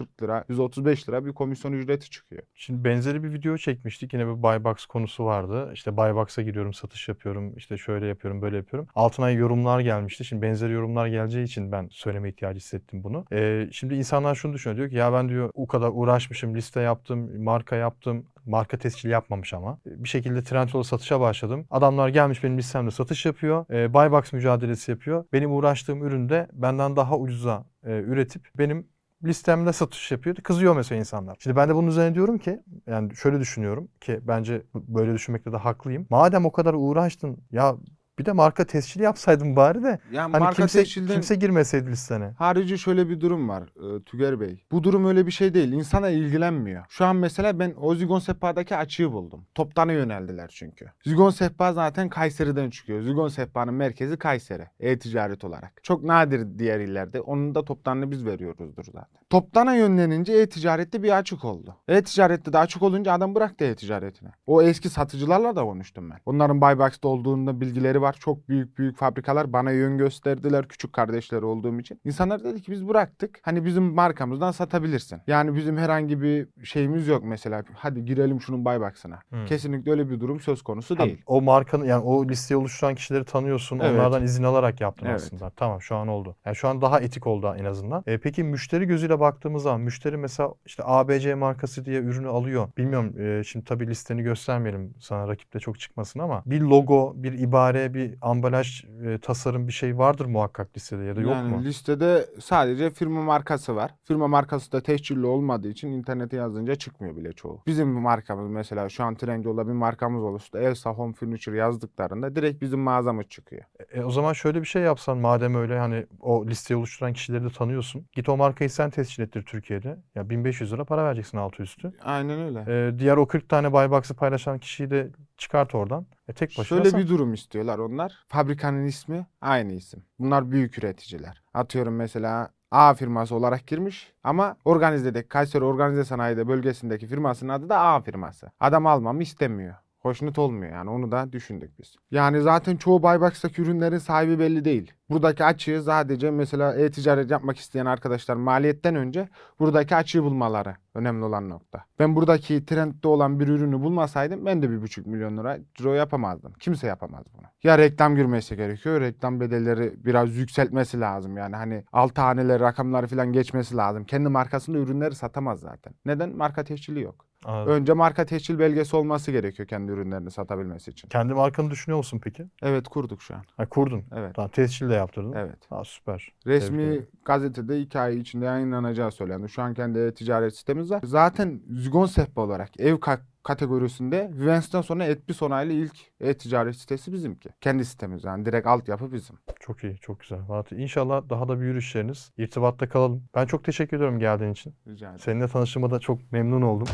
140 0.00 0.22
lira, 0.22 0.44
135 0.48 1.08
lira 1.08 1.26
bir 1.26 1.32
komisyon 1.32 1.72
ücreti 1.72 2.10
çıkıyor. 2.10 2.42
Şimdi 2.54 2.84
benzeri 2.84 3.22
bir 3.22 3.32
video 3.32 3.56
çekmiştik. 3.56 4.12
Yine 4.12 4.26
bir 4.26 4.42
buy 4.42 4.64
box 4.64 4.86
konusu 4.86 5.24
vardı. 5.24 5.70
İşte 5.74 5.96
buy 5.96 6.14
box'a 6.14 6.42
giriyorum, 6.42 6.74
satış 6.74 7.08
yapıyorum. 7.08 7.56
işte 7.56 7.76
şöyle 7.76 8.06
yapıyorum, 8.06 8.42
böyle 8.42 8.56
yapıyorum. 8.56 8.88
Altına 8.94 9.30
yorumlar 9.30 9.80
gelmişti. 9.80 10.24
Şimdi 10.24 10.42
benzeri 10.42 10.72
yorumlar 10.72 11.06
geleceği 11.06 11.44
için 11.44 11.72
ben 11.72 11.88
söyleme 11.90 12.28
ihtiyacı 12.28 12.56
hissettim 12.56 13.04
bunu. 13.04 13.24
Ee, 13.32 13.68
şimdi 13.72 13.94
insanlar 13.94 14.34
şunu 14.34 14.52
düşünüyor. 14.52 14.76
Diyor 14.76 14.90
ki 14.90 14.96
ya 14.96 15.12
ben 15.12 15.28
diyor 15.28 15.50
o 15.54 15.66
kadar 15.66 15.90
uğraşmışım, 15.92 16.54
liste 16.54 16.80
yaptım, 16.80 17.42
marka 17.42 17.76
yaptım. 17.76 18.26
Marka 18.46 18.76
tescili 18.78 19.12
yapmamış 19.12 19.54
ama. 19.54 19.78
Bir 19.86 20.08
şekilde 20.08 20.42
Trendyol'a 20.42 20.84
satışa 20.84 21.20
başladım. 21.20 21.66
Adamlar 21.70 22.08
gelmiş 22.08 22.44
benim 22.44 22.58
listemde 22.58 22.90
satış 22.90 23.26
yapıyor. 23.26 23.66
E, 23.70 23.94
buy 23.94 24.10
box 24.10 24.32
mücadelesi 24.32 24.90
yapıyor. 24.90 25.24
Benim 25.32 25.52
uğraştığım 25.54 26.04
üründe 26.06 26.48
benden 26.52 26.96
daha 26.96 27.18
ucuza 27.18 27.64
e, 27.86 27.90
üretip 27.90 28.48
benim 28.58 28.86
listemde 29.26 29.72
satış 29.72 30.12
yapıyor. 30.12 30.36
Kızıyor 30.36 30.76
mesela 30.76 30.98
insanlar. 30.98 31.36
Şimdi 31.40 31.56
ben 31.56 31.68
de 31.68 31.74
bunun 31.74 31.86
üzerine 31.88 32.14
diyorum 32.14 32.38
ki 32.38 32.60
yani 32.86 33.16
şöyle 33.16 33.40
düşünüyorum 33.40 33.88
ki 34.00 34.20
bence 34.22 34.62
böyle 34.74 35.14
düşünmekte 35.14 35.52
de 35.52 35.56
haklıyım. 35.56 36.06
Madem 36.10 36.46
o 36.46 36.52
kadar 36.52 36.74
uğraştın 36.74 37.38
ya 37.52 37.76
bir 38.18 38.24
de 38.24 38.32
marka 38.32 38.64
tescili 38.64 39.02
yapsaydın 39.02 39.56
bari 39.56 39.82
de 39.82 39.98
Yani 40.12 40.32
hani 40.32 40.42
marka 40.42 40.56
kimse 40.56 40.78
tescilden 40.78 41.12
kimse 41.12 41.34
girmeseydi 41.34 41.90
listene. 41.90 42.30
Harici 42.38 42.78
şöyle 42.78 43.08
bir 43.08 43.20
durum 43.20 43.48
var 43.48 43.62
e, 43.62 44.02
Tüger 44.02 44.40
Bey. 44.40 44.64
Bu 44.72 44.84
durum 44.84 45.06
öyle 45.06 45.26
bir 45.26 45.30
şey 45.30 45.54
değil. 45.54 45.72
İnsana 45.72 46.08
ilgilenmiyor. 46.08 46.84
Şu 46.88 47.04
an 47.04 47.16
mesela 47.16 47.58
ben 47.58 47.74
o 47.80 47.94
Zigon 47.94 48.18
Sehpa'daki 48.18 48.76
açığı 48.76 49.12
buldum. 49.12 49.46
Toptana 49.54 49.92
yöneldiler 49.92 50.50
çünkü. 50.54 50.86
Zigon 51.06 51.30
Sehpa 51.30 51.72
zaten 51.72 52.08
Kayseri'den 52.08 52.70
çıkıyor. 52.70 53.02
Zigon 53.02 53.28
Sehpa'nın 53.28 53.74
merkezi 53.74 54.16
Kayseri. 54.16 54.66
E-ticaret 54.80 55.44
olarak. 55.44 55.80
Çok 55.82 56.04
nadir 56.04 56.58
diğer 56.58 56.80
illerde. 56.80 57.20
Onun 57.20 57.54
da 57.54 57.64
toptanını 57.64 58.10
biz 58.10 58.26
veriyoruzdur 58.26 58.84
zaten. 58.84 59.20
Toptana 59.30 59.74
yönlenince 59.74 60.32
e-ticarette 60.32 61.02
bir 61.02 61.18
açık 61.18 61.44
oldu. 61.44 61.76
E-ticarette 61.88 62.52
de 62.52 62.58
açık 62.58 62.82
olunca 62.82 63.12
adam 63.12 63.34
bıraktı 63.34 63.64
e-ticaretini. 63.64 64.28
O 64.46 64.62
eski 64.62 64.88
satıcılarla 64.88 65.56
da 65.56 65.62
konuştum 65.62 66.10
ben. 66.10 66.18
Onların 66.26 66.60
Buybox'ta 66.60 67.08
olduğunda 67.08 67.60
bilgileri 67.60 68.02
var. 68.02 68.05
Çok 68.14 68.48
büyük 68.48 68.78
büyük 68.78 68.96
fabrikalar 68.96 69.52
bana 69.52 69.70
yön 69.70 69.98
gösterdiler. 69.98 70.68
Küçük 70.68 70.92
kardeşleri 70.92 71.44
olduğum 71.44 71.80
için. 71.80 72.00
İnsanlar 72.04 72.44
dedi 72.44 72.62
ki 72.62 72.72
biz 72.72 72.88
bıraktık. 72.88 73.38
Hani 73.42 73.64
bizim 73.64 73.82
markamızdan 73.84 74.50
satabilirsin. 74.50 75.20
Yani 75.26 75.56
bizim 75.56 75.76
herhangi 75.76 76.22
bir 76.22 76.48
şeyimiz 76.64 77.08
yok 77.08 77.24
mesela. 77.24 77.62
Hadi 77.74 78.04
girelim 78.04 78.40
şunun 78.40 78.64
Buybox'ına. 78.64 79.18
Hmm. 79.28 79.44
Kesinlikle 79.46 79.90
öyle 79.90 80.10
bir 80.10 80.20
durum 80.20 80.40
söz 80.40 80.62
konusu 80.62 80.98
Ha, 80.98 81.04
değil. 81.04 81.22
o 81.26 81.40
markanın 81.42 81.84
yani 81.84 82.02
o 82.04 82.28
listeyi 82.28 82.58
oluşturan 82.58 82.94
kişileri 82.94 83.24
tanıyorsun. 83.24 83.78
Evet. 83.78 83.92
Onlardan 83.92 84.22
izin 84.22 84.42
alarak 84.42 84.80
yaptın 84.80 85.06
Evet. 85.06 85.16
aslında. 85.16 85.50
Tamam 85.50 85.80
şu 85.82 85.96
an 85.96 86.08
oldu. 86.08 86.36
Yani 86.44 86.56
şu 86.56 86.68
an 86.68 86.80
daha 86.80 87.00
etik 87.00 87.26
oldu 87.26 87.54
en 87.58 87.64
azından. 87.64 88.02
E, 88.06 88.18
peki 88.18 88.44
müşteri 88.44 88.86
gözüyle 88.86 89.20
baktığımız 89.20 89.62
zaman 89.62 89.80
müşteri 89.80 90.16
mesela 90.16 90.54
işte 90.66 90.82
ABC 90.86 91.34
markası 91.34 91.84
diye 91.84 92.00
ürünü 92.00 92.28
alıyor. 92.28 92.68
Bilmiyorum 92.78 93.20
e, 93.20 93.44
şimdi 93.44 93.64
tabii 93.64 93.86
listeni 93.86 94.22
göstermeyelim 94.22 94.94
sana 95.00 95.28
rakipte 95.28 95.58
çok 95.60 95.80
çıkmasın 95.80 96.20
ama 96.20 96.42
bir 96.46 96.60
logo, 96.60 97.12
bir 97.16 97.32
ibare, 97.38 97.94
bir 97.96 98.14
ambalaj, 98.20 98.84
e, 98.84 99.18
tasarım 99.18 99.68
bir 99.68 99.72
şey 99.72 99.98
vardır 99.98 100.26
muhakkak 100.26 100.76
listede 100.76 101.04
ya 101.04 101.16
da 101.16 101.20
yok 101.20 101.32
yani 101.32 101.48
mu? 101.48 101.64
listede 101.64 102.26
sadece 102.40 102.90
firma 102.90 103.22
markası 103.22 103.76
var. 103.76 103.94
Firma 104.04 104.28
markası 104.28 104.72
da 104.72 104.80
tescilli 104.80 105.26
olmadığı 105.26 105.68
için 105.68 105.88
internete 105.92 106.36
yazınca 106.36 106.74
çıkmıyor 106.74 107.16
bile 107.16 107.32
çoğu. 107.32 107.62
Bizim 107.66 107.88
markamız 107.88 108.50
mesela 108.50 108.88
şu 108.88 109.04
an 109.04 109.14
Trendyol'da 109.14 109.66
bir 109.66 109.72
markamız 109.72 110.22
olursa 110.22 110.58
Elsa 110.58 110.90
Home 110.90 111.12
Furniture 111.12 111.56
yazdıklarında 111.56 112.36
direkt 112.36 112.62
bizim 112.62 112.80
mağazamız 112.80 113.26
çıkıyor. 113.26 113.62
E, 113.92 114.02
o 114.02 114.10
zaman 114.10 114.32
şöyle 114.32 114.60
bir 114.60 114.66
şey 114.66 114.82
yapsan 114.82 115.18
madem 115.18 115.54
öyle 115.54 115.78
hani 115.78 116.06
o 116.20 116.46
listeyi 116.46 116.78
oluşturan 116.78 117.12
kişileri 117.12 117.44
de 117.44 117.50
tanıyorsun. 117.50 118.06
Git 118.12 118.28
o 118.28 118.36
markayı 118.36 118.70
sen 118.70 118.90
tescil 118.90 119.22
ettir 119.22 119.42
Türkiye'de. 119.42 119.98
Ya 120.14 120.30
1500 120.30 120.72
lira 120.72 120.84
para 120.84 121.04
vereceksin 121.04 121.38
altı 121.38 121.62
üstü. 121.62 121.92
Aynen 122.04 122.40
öyle. 122.40 122.88
E, 122.88 122.98
diğer 122.98 123.16
o 123.16 123.26
40 123.26 123.48
tane 123.48 123.72
buy 123.72 123.90
box'ı 123.90 124.14
paylaşan 124.14 124.58
kişiyi 124.58 124.90
de 124.90 125.10
çıkart 125.38 125.74
oradan. 125.74 126.06
E, 126.28 126.32
tek 126.32 126.50
başına 126.50 126.64
Şöyle 126.64 126.90
sen- 126.90 127.00
bir 127.00 127.08
durum 127.08 127.34
istiyorlar 127.34 127.78
onlar. 127.78 128.24
Fabrikanın 128.28 128.84
ismi 128.84 129.26
aynı 129.40 129.72
isim. 129.72 130.04
Bunlar 130.18 130.50
büyük 130.50 130.78
üreticiler. 130.78 131.42
Atıyorum 131.54 131.96
mesela 131.96 132.50
A 132.70 132.94
firması 132.94 133.34
olarak 133.34 133.66
girmiş 133.66 134.12
ama 134.24 134.56
organizedeki 134.64 135.28
Kayseri 135.28 135.64
Organize 135.64 136.04
Sanayi'de 136.04 136.48
bölgesindeki 136.48 137.06
firmasının 137.06 137.52
adı 137.52 137.68
da 137.68 137.80
A 137.80 138.00
firması. 138.00 138.50
Adam 138.60 138.86
almamı 138.86 139.22
istemiyor. 139.22 139.74
Hoşnut 140.06 140.38
olmuyor 140.38 140.72
yani 140.72 140.90
onu 140.90 141.12
da 141.12 141.32
düşündük 141.32 141.78
biz. 141.80 141.96
Yani 142.10 142.40
zaten 142.40 142.76
çoğu 142.76 143.02
Buybox'taki 143.02 143.62
ürünlerin 143.62 143.98
sahibi 143.98 144.38
belli 144.38 144.64
değil. 144.64 144.92
Buradaki 145.10 145.44
açığı 145.44 145.82
sadece 145.82 146.30
mesela 146.30 146.74
e-ticaret 146.74 147.30
yapmak 147.30 147.56
isteyen 147.58 147.86
arkadaşlar 147.86 148.36
maliyetten 148.36 148.94
önce 148.94 149.28
buradaki 149.60 149.96
açığı 149.96 150.22
bulmaları 150.22 150.76
önemli 150.94 151.24
olan 151.24 151.48
nokta. 151.48 151.84
Ben 151.98 152.16
buradaki 152.16 152.66
trendde 152.66 153.08
olan 153.08 153.40
bir 153.40 153.48
ürünü 153.48 153.80
bulmasaydım 153.80 154.46
ben 154.46 154.62
de 154.62 154.70
bir 154.70 154.82
buçuk 154.82 155.06
milyon 155.06 155.36
lira 155.38 155.58
ciro 155.74 155.94
yapamazdım. 155.94 156.52
Kimse 156.52 156.86
yapamaz 156.86 157.24
bunu. 157.34 157.46
Ya 157.62 157.78
reklam 157.78 158.16
girmesi 158.16 158.56
gerekiyor. 158.56 159.00
Reklam 159.00 159.40
bedelleri 159.40 159.94
biraz 160.04 160.36
yükseltmesi 160.36 161.00
lazım. 161.00 161.36
Yani 161.36 161.56
hani 161.56 161.84
alt 161.92 162.18
haneleri 162.18 162.60
rakamları 162.60 163.06
falan 163.06 163.32
geçmesi 163.32 163.76
lazım. 163.76 164.04
Kendi 164.04 164.28
markasında 164.28 164.78
ürünleri 164.78 165.14
satamaz 165.14 165.60
zaten. 165.60 165.94
Neden? 166.04 166.36
Marka 166.36 166.64
tescili 166.64 167.00
yok. 167.00 167.26
Anladım. 167.46 167.72
Önce 167.72 167.92
marka 167.92 168.26
tescil 168.26 168.58
belgesi 168.58 168.96
olması 168.96 169.32
gerekiyor 169.32 169.68
kendi 169.68 169.92
ürünlerini 169.92 170.30
satabilmesi 170.30 170.90
için. 170.90 171.08
Kendi 171.08 171.34
markanı 171.34 171.70
düşünüyor 171.70 171.98
musun 171.98 172.20
peki? 172.24 172.46
Evet 172.62 172.88
kurduk 172.88 173.22
şu 173.22 173.34
an. 173.34 173.42
Ha, 173.56 173.66
kurdun. 173.68 174.02
Evet. 174.16 174.34
Tamam, 174.34 174.50
tescil 174.50 174.88
de 174.88 174.94
yaptırdın. 174.94 175.32
Evet. 175.32 175.58
Ha, 175.70 175.84
süper. 175.84 176.32
Resmi 176.46 177.00
gazetede 177.24 177.80
iki 177.80 177.98
ay 177.98 178.18
içinde 178.18 178.44
yayınlanacağı 178.44 179.12
söylendi. 179.12 179.48
Şu 179.48 179.62
an 179.62 179.74
kendi 179.74 179.98
e-ticaret 179.98 180.56
sitemiz 180.56 180.90
var. 180.90 181.00
Zaten 181.04 181.60
Zigon 181.70 182.06
Sehpa 182.06 182.40
olarak 182.40 182.80
ev 182.80 182.94
ka- 182.94 183.20
kategorisinde 183.42 184.30
Vivence'den 184.32 184.80
sonra 184.80 185.04
Etbis 185.04 185.42
onaylı 185.42 185.72
ilk 185.72 185.96
e-ticaret 186.20 186.76
sitesi 186.76 187.12
bizimki. 187.12 187.48
Kendi 187.60 187.84
sitemiz 187.84 188.24
yani 188.24 188.44
direkt 188.46 188.66
altyapı 188.66 189.12
bizim. 189.12 189.36
Çok 189.60 189.84
iyi, 189.84 189.96
çok 189.98 190.20
güzel. 190.20 190.44
Fatih, 190.48 190.78
İnşallah 190.78 191.22
daha 191.30 191.48
da 191.48 191.60
büyür 191.60 191.76
işleriniz. 191.76 192.32
İrtibatta 192.38 192.88
kalalım. 192.88 193.24
Ben 193.34 193.46
çok 193.46 193.64
teşekkür 193.64 193.96
ediyorum 193.96 194.18
geldiğin 194.18 194.52
için. 194.52 194.74
Rica 194.88 195.06
ederim. 195.06 195.20
Seninle 195.24 195.48
tanıştığıma 195.48 195.90
da 195.90 195.98
çok 196.00 196.32
memnun 196.32 196.62
oldum. 196.62 196.86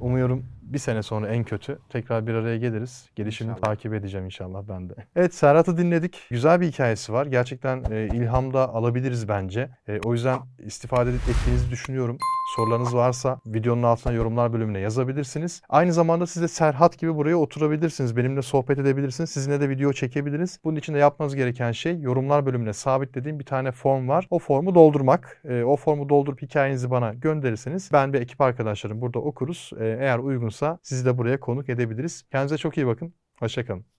Umuyorum 0.00 0.44
bir 0.72 0.78
sene 0.78 1.02
sonra 1.02 1.28
en 1.28 1.44
kötü 1.44 1.78
tekrar 1.88 2.26
bir 2.26 2.34
araya 2.34 2.56
geliriz. 2.56 3.08
Gelişini 3.16 3.50
İnşallah. 3.50 3.62
takip 3.62 3.94
edeceğim 3.94 4.26
inşallah 4.26 4.62
ben 4.68 4.90
de. 4.90 4.94
Evet 5.16 5.34
Serhat'ı 5.34 5.76
dinledik. 5.76 6.26
Güzel 6.30 6.60
bir 6.60 6.66
hikayesi 6.66 7.12
var. 7.12 7.26
Gerçekten 7.26 7.84
e, 7.90 8.06
ilham 8.06 8.52
da 8.52 8.74
alabiliriz 8.74 9.28
bence. 9.28 9.70
E, 9.88 10.00
o 10.04 10.12
yüzden 10.12 10.38
istifade 10.58 11.10
ettiğinizi 11.10 11.70
düşünüyorum. 11.70 12.18
Sorularınız 12.56 12.94
varsa 12.94 13.40
videonun 13.46 13.82
altına 13.82 14.12
yorumlar 14.12 14.52
bölümüne 14.52 14.78
yazabilirsiniz. 14.78 15.62
Aynı 15.68 15.92
zamanda 15.92 16.26
siz 16.26 16.42
de 16.42 16.48
Serhat 16.48 16.98
gibi 16.98 17.16
buraya 17.16 17.36
oturabilirsiniz. 17.36 18.16
Benimle 18.16 18.42
sohbet 18.42 18.78
edebilirsiniz. 18.78 19.30
Sizinle 19.30 19.60
de 19.60 19.68
video 19.68 19.92
çekebiliriz. 19.92 20.58
Bunun 20.64 20.76
için 20.76 20.94
de 20.94 20.98
yapmanız 20.98 21.34
gereken 21.36 21.72
şey 21.72 22.00
yorumlar 22.00 22.46
bölümüne 22.46 22.72
sabitlediğim 22.72 23.38
bir 23.38 23.44
tane 23.44 23.72
form 23.72 24.08
var. 24.08 24.26
O 24.30 24.38
formu 24.38 24.74
doldurmak. 24.74 25.42
E, 25.48 25.62
o 25.62 25.76
formu 25.76 26.08
doldurup 26.08 26.42
hikayenizi 26.42 26.90
bana 26.90 27.14
gönderirseniz 27.14 27.90
ben 27.92 28.12
ve 28.12 28.18
ekip 28.18 28.40
arkadaşlarım 28.40 29.00
burada 29.00 29.18
okuruz. 29.18 29.70
E, 29.80 29.84
eğer 30.00 30.18
uygunsa 30.18 30.57
sizi 30.82 31.04
de 31.04 31.18
buraya 31.18 31.40
konuk 31.40 31.68
edebiliriz. 31.68 32.24
Kendinize 32.30 32.58
çok 32.58 32.76
iyi 32.76 32.86
bakın. 32.86 33.14
Hoşçakalın. 33.38 33.97